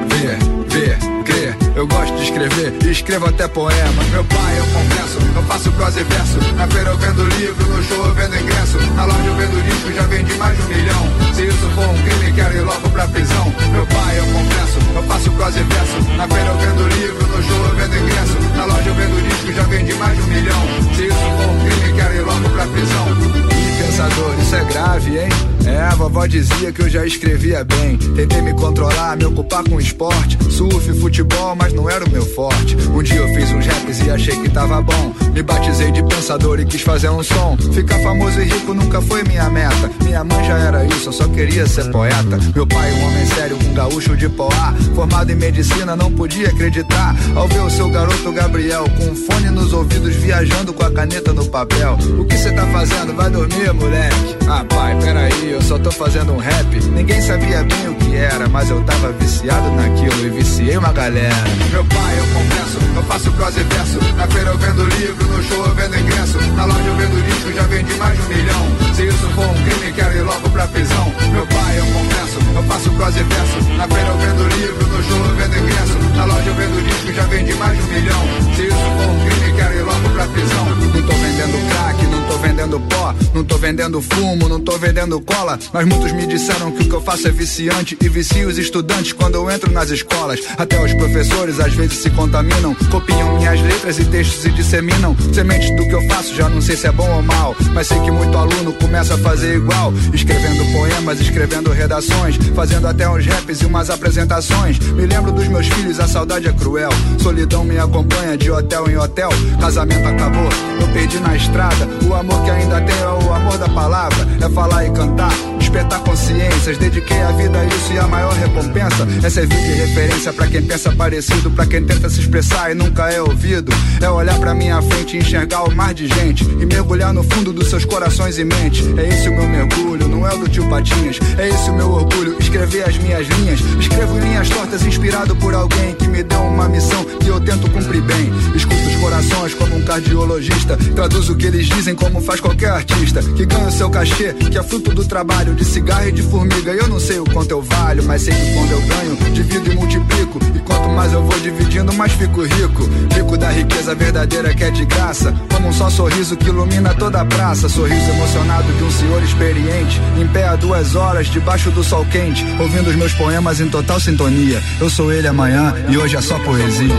[1.78, 4.02] Eu gosto de escrever e escrevo até poema.
[4.10, 6.55] Meu pai, eu confesso, eu faço prosa e verso.
[6.56, 8.78] Na feira eu vendo livro, no show eu vendo ingresso.
[8.96, 11.34] Na loja eu vendo disco, já vendi mais de um milhão.
[11.34, 13.55] Se isso for um crime, quero ir logo pra prisão.
[13.70, 16.16] Meu pai, eu confesso, eu faço prosa e verso.
[16.16, 18.56] Na feira eu vendo livro, no show eu vendo ingresso.
[18.56, 20.62] Na loja eu vendo disco, já vendi mais de um milhão.
[20.96, 23.06] Se isso for um crime, quero ir logo pra prisão.
[23.55, 25.28] Ih, pensador, isso é grave, hein?
[25.68, 27.98] É, a vovó dizia que eu já escrevia bem.
[27.98, 32.74] Tentei me controlar, me ocupar com esporte, surf, futebol, mas não era o meu forte.
[32.90, 35.14] Um dia eu fiz uns raps e achei que tava bom.
[35.34, 37.54] Me batizei de pensador e quis fazer um som.
[37.74, 39.90] Ficar famoso e rico nunca foi minha meta.
[40.02, 42.38] Minha mãe já era isso, eu só queria ser poeta.
[42.54, 44.74] Meu pai, um homem sério, um gaúcho de poá.
[44.94, 47.14] Formado em medicina, não podia acreditar.
[47.36, 51.34] Ao ver o seu garoto Gabriel com um fone nos ouvidos, viajando com a caneta
[51.34, 51.98] no papel.
[52.18, 53.14] O que você tá fazendo?
[53.14, 54.36] Vai dormir, moleque?
[54.48, 56.85] Ah, pai, peraí, eu só tô fazendo um rap.
[56.90, 61.35] Ninguém sabia bem o que era, mas eu tava viciado naquilo e viciei uma galera.
[61.70, 63.98] Meu pai, eu confesso, eu faço prosa e verso.
[64.14, 66.39] Na feira eu vendo livro, no show eu vendo ingresso.
[66.55, 68.94] Na loja eu vendo disco, já vendi mais de um milhão.
[68.94, 71.12] Se isso for um crime, quero ir logo pra prisão.
[71.32, 73.74] Meu pai, eu confesso, eu faço prosa e verso.
[73.76, 75.98] Na feira eu vendo livro, no show eu vendo ingresso.
[76.14, 78.22] Na loja eu vendo disco, já vendi mais de um milhão.
[78.55, 80.64] Se isso for um crime, quero ir logo pra prisão.
[80.66, 85.59] Não tô vendendo crack, tô vendendo pó, não tô vendendo fumo, não tô vendendo cola.
[85.72, 89.12] Mas muitos me disseram que o que eu faço é viciante e vicio os estudantes
[89.12, 90.40] quando eu entro nas escolas.
[90.56, 95.74] Até os professores às vezes se contaminam, copiam minhas letras e textos e disseminam sementes
[95.76, 96.34] do que eu faço.
[96.34, 99.18] Já não sei se é bom ou mal, mas sei que muito aluno começa a
[99.18, 104.78] fazer igual, escrevendo poemas, escrevendo redações, fazendo até uns raps e umas apresentações.
[104.78, 106.90] Me lembro dos meus filhos, a saudade é cruel.
[107.18, 109.30] Solidão me acompanha de hotel em hotel.
[109.59, 110.48] Casamento acabou,
[110.80, 111.88] eu perdi na estrada.
[112.06, 116.00] O amor que ainda tenho é o amor da palavra, é falar e cantar despertar
[116.00, 116.78] consciências.
[116.78, 120.62] Dediquei a vida a isso e a maior recompensa é servir de referência para quem
[120.62, 123.70] pensa parecido, para quem tenta se expressar e nunca é ouvido.
[124.00, 127.52] É olhar para minha frente e enxergar o mar de gente e mergulhar no fundo
[127.52, 128.82] dos seus corações e mente.
[128.96, 131.18] É esse o meu mergulho, não é o do tio Patinhas.
[131.36, 133.60] É esse o meu orgulho, escrever as minhas linhas.
[133.78, 138.02] Escrevo linhas tortas inspirado por alguém que me deu uma missão que eu tento cumprir
[138.02, 138.32] bem.
[138.54, 143.22] Escuto os corações como um cardiologista, traduzo o que eles dizem como faz qualquer artista
[143.22, 146.72] que ganha o seu cachê, que é fruto do trabalho de cigarro e de formiga.
[146.72, 149.74] Eu não sei o quanto eu valho, mas sei que quando eu ganho, divido e
[149.74, 150.39] multiplico.
[150.55, 152.89] E quanto mais eu vou dividindo, mais fico rico.
[153.14, 155.35] Rico da riqueza verdadeira que é de graça.
[155.52, 157.68] Como um só sorriso que ilumina toda a praça.
[157.68, 160.01] Sorriso emocionado de um senhor experiente.
[160.16, 162.44] Em pé há duas horas, debaixo do sol quente.
[162.59, 164.62] Ouvindo os meus poemas em total sintonia.
[164.80, 166.94] Eu sou ele amanhã e hoje é só poesia.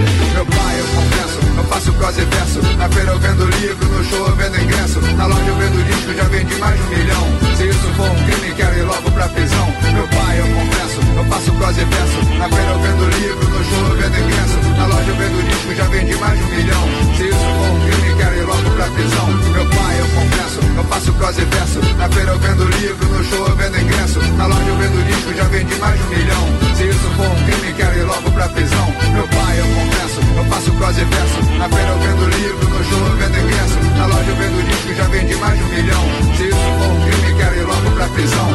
[1.79, 2.61] Faço prosa e verso.
[2.77, 4.99] Na feira eu vendo livro, no show eu vendo ingresso.
[5.15, 7.27] Na loja eu vendo disco, já vendi mais de um milhão.
[7.55, 9.73] Se isso for um crime, quero ir logo pra prisão.
[9.93, 12.19] Meu pai, eu confesso, eu faço prosa e verso.
[12.37, 14.57] Na feira eu vendo livro, no show eu vendo ingresso.
[14.77, 16.83] Na loja eu vendo disco, já vendi mais de um milhão.
[17.15, 19.27] Se isso for um crime, quero ir logo pra prisão.
[19.53, 21.79] Meu pai, eu confesso, eu faço prosa verso.
[21.97, 24.19] Na feira eu vendo livro, no show eu vendo ingresso.
[24.37, 26.45] Na loja eu vendo disco, já vendi mais de um milhão.
[26.75, 28.93] Se isso for um crime, quero ir logo pra prisão.
[29.13, 31.41] Meu pai, eu confesso, eu faço prosa verso.
[31.57, 33.79] Na feira eu vendo livro, no show eu vendo ingresso.
[33.97, 36.03] Na loja eu vendo disco, já vendi mais de um milhão.
[36.37, 38.47] Se isso for um crime, quero ir logo pra prisão.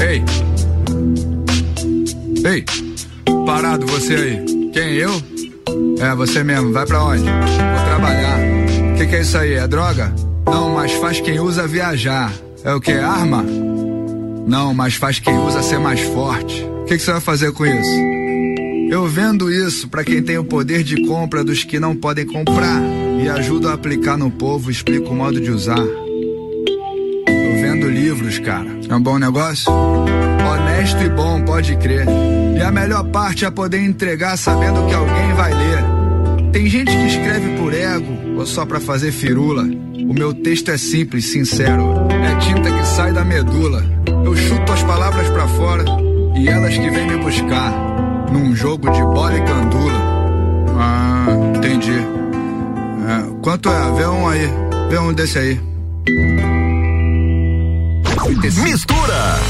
[0.00, 0.24] Ei!
[2.44, 2.64] Ei!
[3.46, 4.44] Parado você aí.
[4.72, 5.22] Quem, eu?
[6.00, 6.72] É, você mesmo.
[6.72, 7.22] Vai pra onde?
[7.22, 8.63] Vou trabalhar.
[8.94, 9.54] O que, que é isso aí?
[9.54, 10.14] É droga?
[10.46, 12.32] Não, mas faz quem usa viajar.
[12.64, 12.92] É o que?
[12.92, 13.44] Arma?
[14.46, 16.62] Não, mas faz quem usa ser mais forte.
[16.62, 17.90] O que, que você vai fazer com isso?
[18.92, 22.80] Eu vendo isso para quem tem o poder de compra dos que não podem comprar
[23.20, 25.76] e ajudo a aplicar no povo, explico o modo de usar.
[27.26, 28.78] Eu vendo livros, cara.
[28.88, 29.72] É um bom negócio?
[29.72, 32.06] Honesto e bom, pode crer.
[32.56, 35.93] E a melhor parte é poder entregar sabendo que alguém vai ler.
[36.54, 39.64] Tem gente que escreve por ego ou só pra fazer firula.
[39.64, 42.06] O meu texto é simples, sincero.
[42.08, 43.84] É tinta que sai da medula.
[44.24, 45.84] Eu chuto as palavras pra fora
[46.36, 47.72] e elas que vêm me buscar.
[48.32, 50.00] Num jogo de bola e gandula.
[50.78, 51.26] Ah,
[51.56, 51.90] entendi.
[51.90, 53.92] É, quanto é?
[53.96, 54.48] Vê um aí.
[54.90, 55.60] Vê um desse aí.
[58.62, 59.40] Mistura!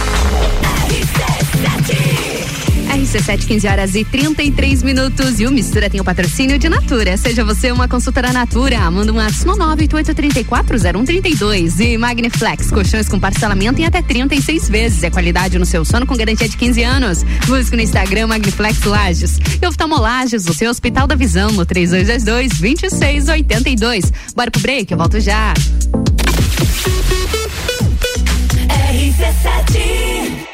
[2.94, 5.40] RC7, 15 horas e 33 minutos.
[5.40, 7.16] E o Mistura tem o patrocínio de Natura.
[7.16, 8.88] Seja você uma consultora Natura.
[8.88, 11.80] Manda um ato no 988340132.
[11.80, 15.02] E Magniflex, colchões com parcelamento em até 36 vezes.
[15.02, 17.24] É qualidade no seu sono com garantia de 15 anos.
[17.46, 19.40] Busque no Instagram Magniflex Lages.
[19.60, 24.12] E Oftalmolages, o seu Hospital da Visão, no 3222-2682.
[24.36, 25.52] Bora pro break, eu volto já.
[28.68, 30.53] RC7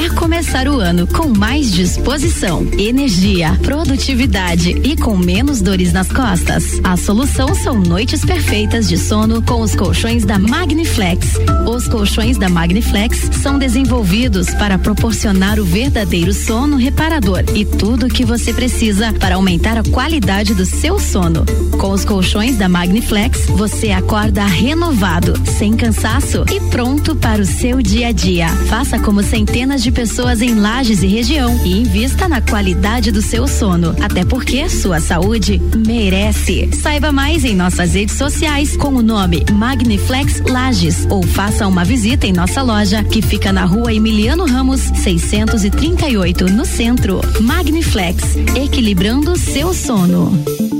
[0.00, 6.80] quer começar o ano com mais disposição, energia, produtividade e com menos dores nas costas,
[6.82, 11.34] a solução são noites perfeitas de sono com os colchões da Magniflex.
[11.66, 18.08] Os colchões da Magniflex são desenvolvidos para proporcionar o verdadeiro sono reparador e tudo o
[18.10, 21.44] que você precisa para aumentar a qualidade do seu sono.
[21.78, 27.82] Com os colchões da Magniflex, você acorda renovado, sem cansaço e pronto para o seu
[27.82, 28.48] dia a dia.
[28.66, 33.46] Faça como centenas de pessoas em Lages e região e invista na qualidade do seu
[33.46, 36.70] sono, até porque sua saúde merece.
[36.80, 42.26] Saiba mais em nossas redes sociais com o nome Magniflex Lages ou faça uma visita
[42.26, 47.20] em nossa loja que fica na rua Emiliano Ramos 638 no centro.
[47.40, 50.79] Magniflex, equilibrando seu sono.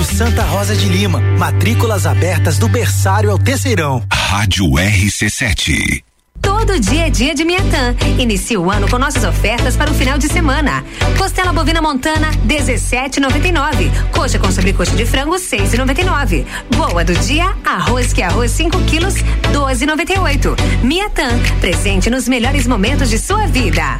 [0.00, 4.02] Colégio Santa Rosa de Lima, matrículas abertas do berçário ao terceirão.
[4.10, 6.02] Rádio RC7.
[6.40, 7.94] Todo dia é dia de Miatã.
[8.18, 10.82] Inicie o ano com nossas ofertas para o final de semana.
[11.18, 13.90] Costela bovina montana 17,99.
[14.10, 16.46] Coxa com sobrecoxa de frango 6,99.
[16.74, 19.16] Boa do dia, arroz que arroz 5 quilos
[19.52, 20.56] 12,98.
[20.82, 21.28] Miatã,
[21.60, 23.98] presente nos melhores momentos de sua vida.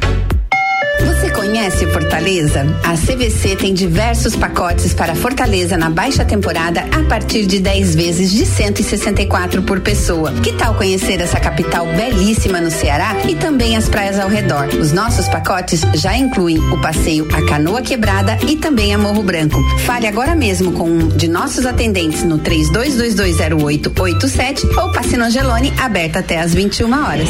[1.05, 2.65] Você conhece Fortaleza?
[2.83, 8.31] A CVC tem diversos pacotes para Fortaleza na baixa temporada a partir de 10 vezes
[8.31, 10.31] de 164 por pessoa.
[10.43, 14.67] Que tal conhecer essa capital belíssima no Ceará e também as praias ao redor?
[14.79, 19.59] Os nossos pacotes já incluem o passeio a Canoa Quebrada e também a Morro Branco.
[19.79, 26.19] Fale agora mesmo com um de nossos atendentes no 32220887 ou passe no Angelone, aberta
[26.19, 27.29] até às 21 horas.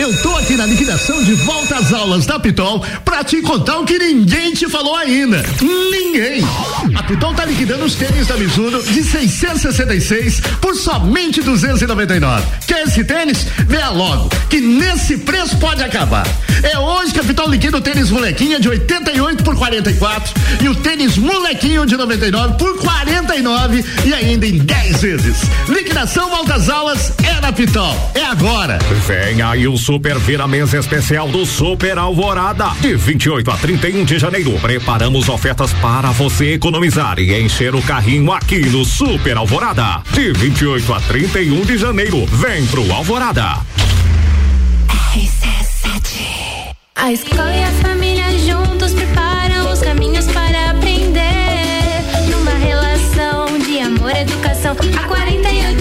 [0.00, 3.84] Eu tô aqui na liquidação de volta às aulas da Pitol pra te contar o
[3.84, 5.44] que ninguém te falou ainda.
[5.60, 6.42] Ninguém!
[6.96, 12.46] A Pitol tá liquidando os tênis da Mizuno de 666 por somente 299.
[12.66, 13.46] Quer esse tênis?
[13.68, 16.26] Venha logo, que nesse preço pode acabar.
[16.62, 20.74] É hoje que a Pitol liquida o tênis molequinha de 88 por 44 e o
[20.76, 25.36] tênis molequinho de 99 por 49 e ainda em 10 vezes.
[25.68, 27.94] Liquidação volta às aulas é na Pitol.
[28.14, 28.78] É agora.
[29.06, 32.68] Vem aí o Super Vira Mesa Especial do Super Alvorada.
[32.80, 38.30] De 28 a 31 de janeiro, preparamos ofertas para você economizar e encher o carrinho
[38.30, 40.00] aqui no Super Alvorada.
[40.12, 43.56] De 28 a 31 de janeiro, vem pro Alvorada.
[46.94, 52.04] A escola e a família juntos preparam os caminhos para aprender.
[52.30, 54.76] Numa relação de amor educação.
[54.96, 55.79] Há 48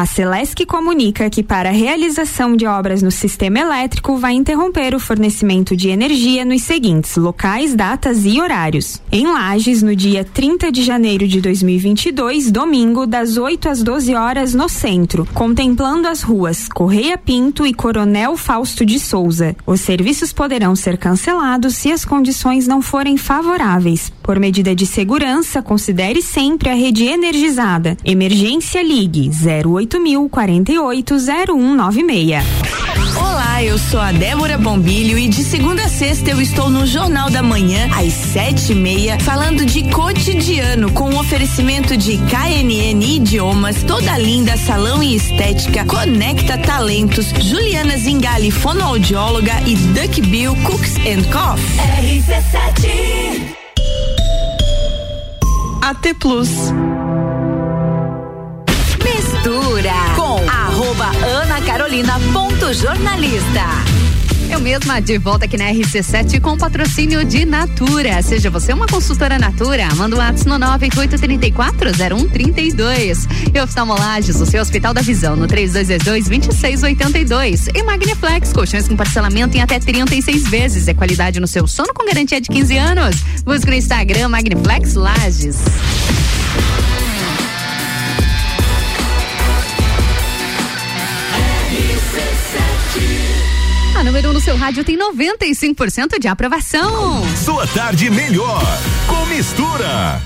[0.00, 4.98] A Celesc comunica que para a realização de obras no sistema elétrico vai interromper o
[4.98, 9.02] fornecimento de energia nos seguintes locais, datas e horários.
[9.12, 14.54] Em Lages, no dia 30 de janeiro de 2022, domingo, das 8 às 12 horas
[14.54, 19.54] no centro, contemplando as ruas Correia Pinto e Coronel Fausto de Souza.
[19.66, 24.10] Os serviços poderão ser cancelados se as condições não forem favoráveis.
[24.22, 27.98] Por medida de segurança, considere sempre a rede energizada.
[28.02, 29.89] Emergência Ligue 08000
[30.30, 32.44] 48 0196.
[33.16, 37.28] Olá, eu sou a Débora Bombilho e de segunda a sexta eu estou no Jornal
[37.28, 43.82] da Manhã, às sete e meia, falando de cotidiano, com um oferecimento de KNN Idiomas,
[43.82, 51.24] Toda Linda Salão e Estética, Conecta Talentos, Juliana Zingali, fonoaudióloga e Duck Bill Cooks and
[51.32, 51.80] Coffee.
[52.00, 53.60] RC7
[55.82, 56.72] AT Plus.
[61.50, 63.66] Mistura com arroba Ana Carolina ponto jornalista.
[64.48, 68.22] Eu mesma, de volta aqui na RC7 com patrocínio de Natura.
[68.22, 73.28] Seja você uma consultora Natura, manda um WhatsApp no 988340132.
[73.54, 77.68] E oftalmolages, o seu Hospital da Visão, no 3222-2682.
[77.74, 80.88] E Magniflex, colchões com parcelamento em até 36 vezes.
[80.88, 83.16] É qualidade no seu sono com garantia de 15 anos.
[83.44, 85.58] Busque no Instagram Magniflex Lages.
[94.00, 97.22] A número 1 um no seu rádio tem 95% de aprovação.
[97.36, 98.62] Sua tarde melhor
[99.06, 100.22] com mistura.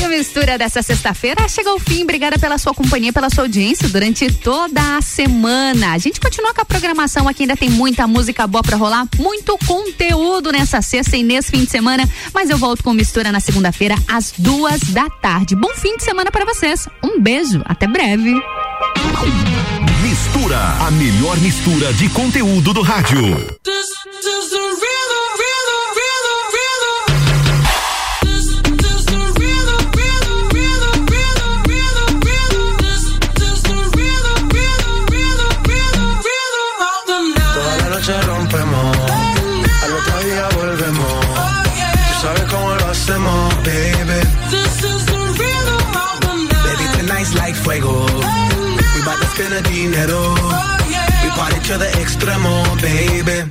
[0.00, 2.02] E a mistura dessa sexta-feira chega ao fim.
[2.02, 5.92] Obrigada pela sua companhia, pela sua audiência durante toda a semana.
[5.92, 9.56] A gente continua com a programação aqui, ainda tem muita música boa pra rolar, muito
[9.64, 12.10] conteúdo nessa sexta e nesse fim de semana.
[12.34, 15.54] Mas eu volto com mistura na segunda-feira, às duas da tarde.
[15.54, 16.88] Bom fim de semana para vocês.
[17.04, 18.34] Um beijo, até breve.
[20.46, 23.36] Mistura, a melhor mistura de conteúdo do rádio.
[37.54, 38.96] Toda la noche rompemos,
[39.82, 41.26] al otro día volvemos.
[42.06, 44.20] Tú sabes cómo lo hacemos, baby.
[46.62, 48.06] Baby, tonight's like fuego.
[48.94, 50.35] We bout to spend the dinero.
[51.66, 53.50] To the extremo, baby.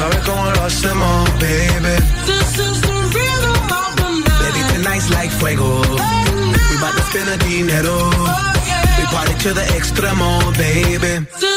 [0.00, 1.94] Sabes cómo lo hacemos, baby.
[2.26, 4.42] This is the rhythm of the night.
[4.44, 5.70] Baby, tonight's like fuego.
[6.70, 7.96] We bout to spend the dinero.
[7.98, 8.52] Oh,
[8.98, 11.12] we party to the extremo, baby.
[11.40, 11.49] Toda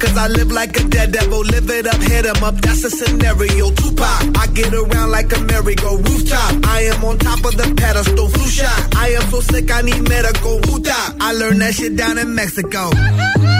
[0.00, 1.40] cause I live like a dead devil.
[1.40, 3.70] Live it up, hit 'em up, that's a scenario.
[3.70, 6.66] Tupac, I get around like a merry-go rooftop.
[6.66, 8.80] I am on top of the pedestal, flu shot.
[8.96, 10.60] I am so sick, I need medical.
[10.62, 12.90] Huta, I learned that shit down in Mexico.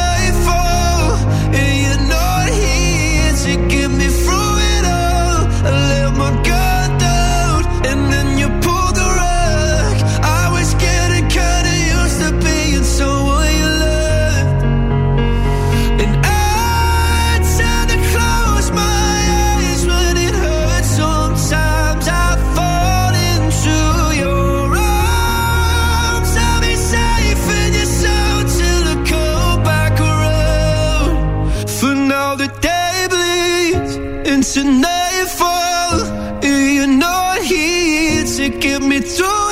[34.53, 35.99] tonight fall.
[36.43, 39.50] You're not here to get me through.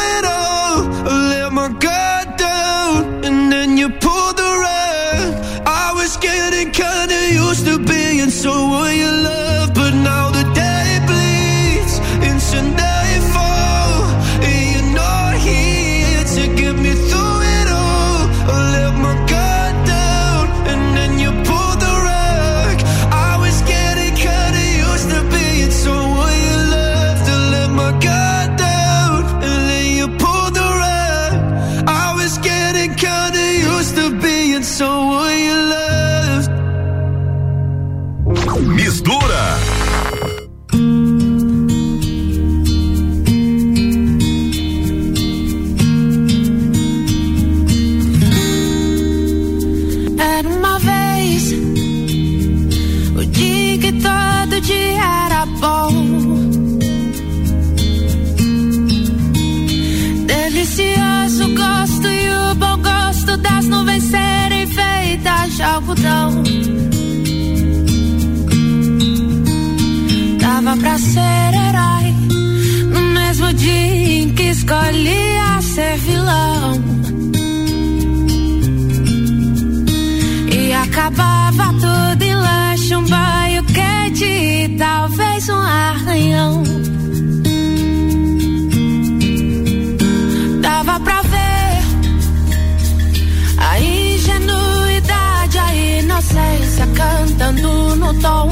[98.21, 98.49] tom.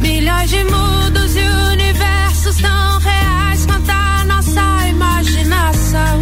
[0.00, 6.18] Milhões de mundos e universos tão reais quanto a nossa imaginação.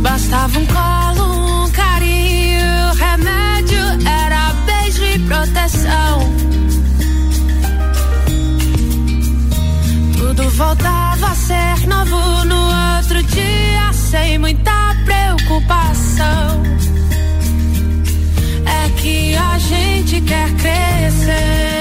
[0.00, 6.32] Bastava um colo, um carinho, o remédio era beijo e proteção.
[10.16, 16.61] Tudo voltava a ser novo no outro dia, sem muita preocupação.
[20.32, 21.71] quer crescer.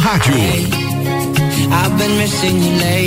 [0.00, 0.34] Rádio.
[1.72, 2.99] I've been missing you lately.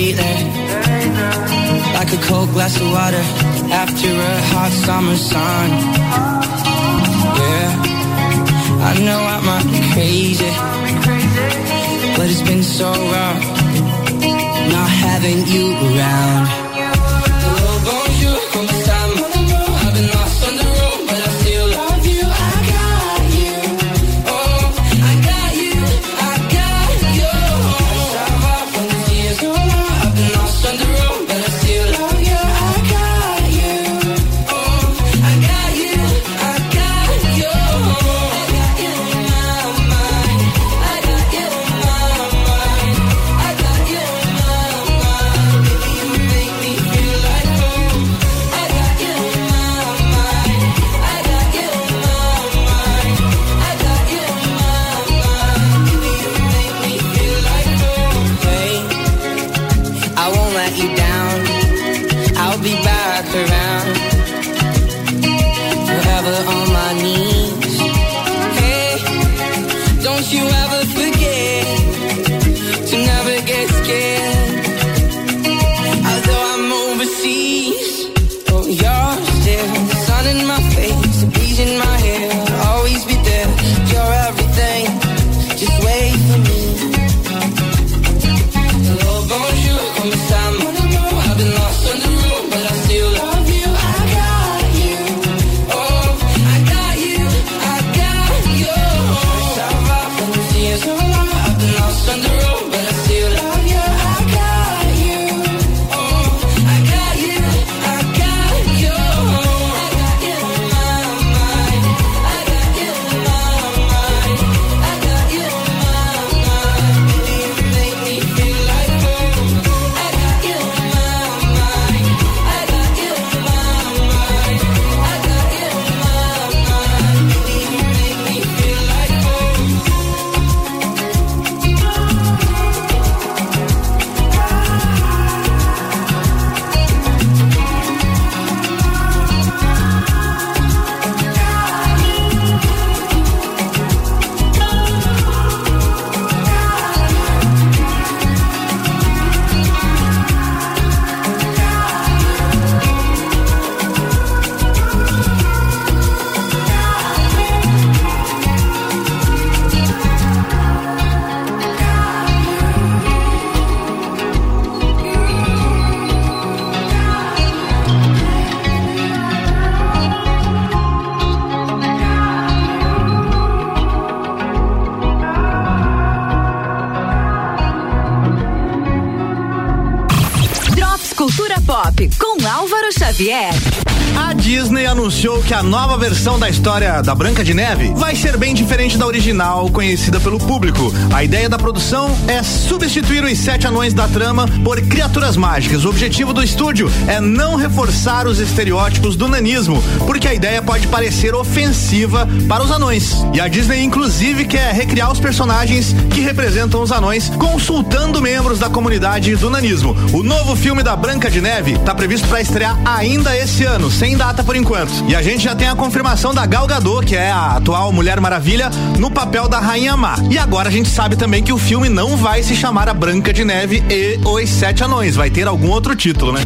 [185.63, 190.19] Nova versão da história da Branca de Neve vai ser bem diferente da original, conhecida
[190.19, 190.93] pelo público.
[191.13, 195.85] A ideia da produção é substituir os sete anões da trama por criaturas mágicas.
[195.85, 200.87] O objetivo do estúdio é não reforçar os estereótipos do nanismo, porque a ideia pode
[200.87, 203.23] parecer ofensiva para os anões.
[203.33, 208.69] E a Disney, inclusive, quer recriar os personagens que representam os anões, consultando membros da
[208.69, 209.95] comunidade do nanismo.
[210.13, 214.17] O novo filme da Branca de Neve está previsto para estrear ainda esse ano, sem
[214.17, 214.91] data por enquanto.
[215.07, 218.19] E a gente já tem a confirmação da Gal Gadot, que é a atual Mulher
[218.19, 218.69] Maravilha,
[218.99, 220.15] no papel da Rainha Má.
[220.29, 223.33] E agora a gente sabe também que o filme não vai se chamar A Branca
[223.33, 226.41] de Neve e os Sete Anões, vai ter algum outro título, né?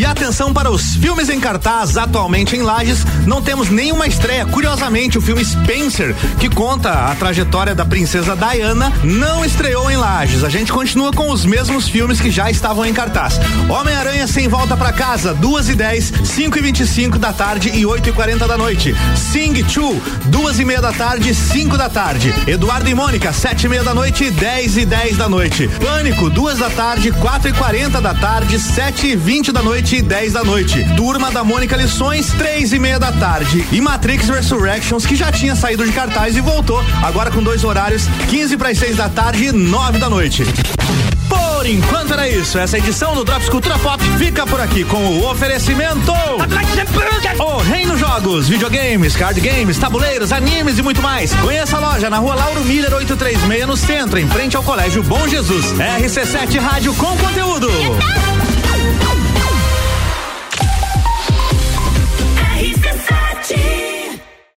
[0.00, 4.46] E atenção para os filmes em cartaz atualmente em Lages, não temos nenhuma estreia.
[4.46, 10.42] Curiosamente, o filme Spencer, que conta a trajetória da princesa Diana, não estreou em Lages.
[10.42, 13.38] A gente continua com os mesmos filmes que já estavam em cartaz.
[13.68, 17.68] Homem-Aranha sem volta para casa, duas e dez, cinco e vinte e cinco da tarde
[17.68, 18.96] e oito e quarenta da noite.
[19.14, 19.99] Sing 2,
[20.40, 22.34] duas e meia da tarde, cinco da tarde.
[22.46, 25.68] Eduardo e Mônica, sete e meia da noite, dez e dez da noite.
[25.68, 30.02] Pânico, duas da tarde, quatro e quarenta da tarde, sete e vinte da noite e
[30.02, 30.82] 10 da noite.
[30.96, 33.66] Turma da Mônica Lições, três e meia da tarde.
[33.70, 38.06] E Matrix Resurrections, que já tinha saído de cartaz e voltou, agora com dois horários,
[38.30, 40.42] 15 para as 6 da tarde e 9 da noite.
[41.28, 42.58] Por enquanto era isso.
[42.58, 46.12] Essa edição do Drops Cultura Pop fica por aqui com o oferecimento.
[47.38, 51.34] O Reino Jogos, videogames, card games, tabuleiros, animes e muito mais.
[51.36, 55.26] Conheça a loja na rua Lauro Miller 836 no centro, em frente ao Colégio Bom
[55.26, 55.72] Jesus.
[55.72, 57.70] RC7 Rádio com conteúdo.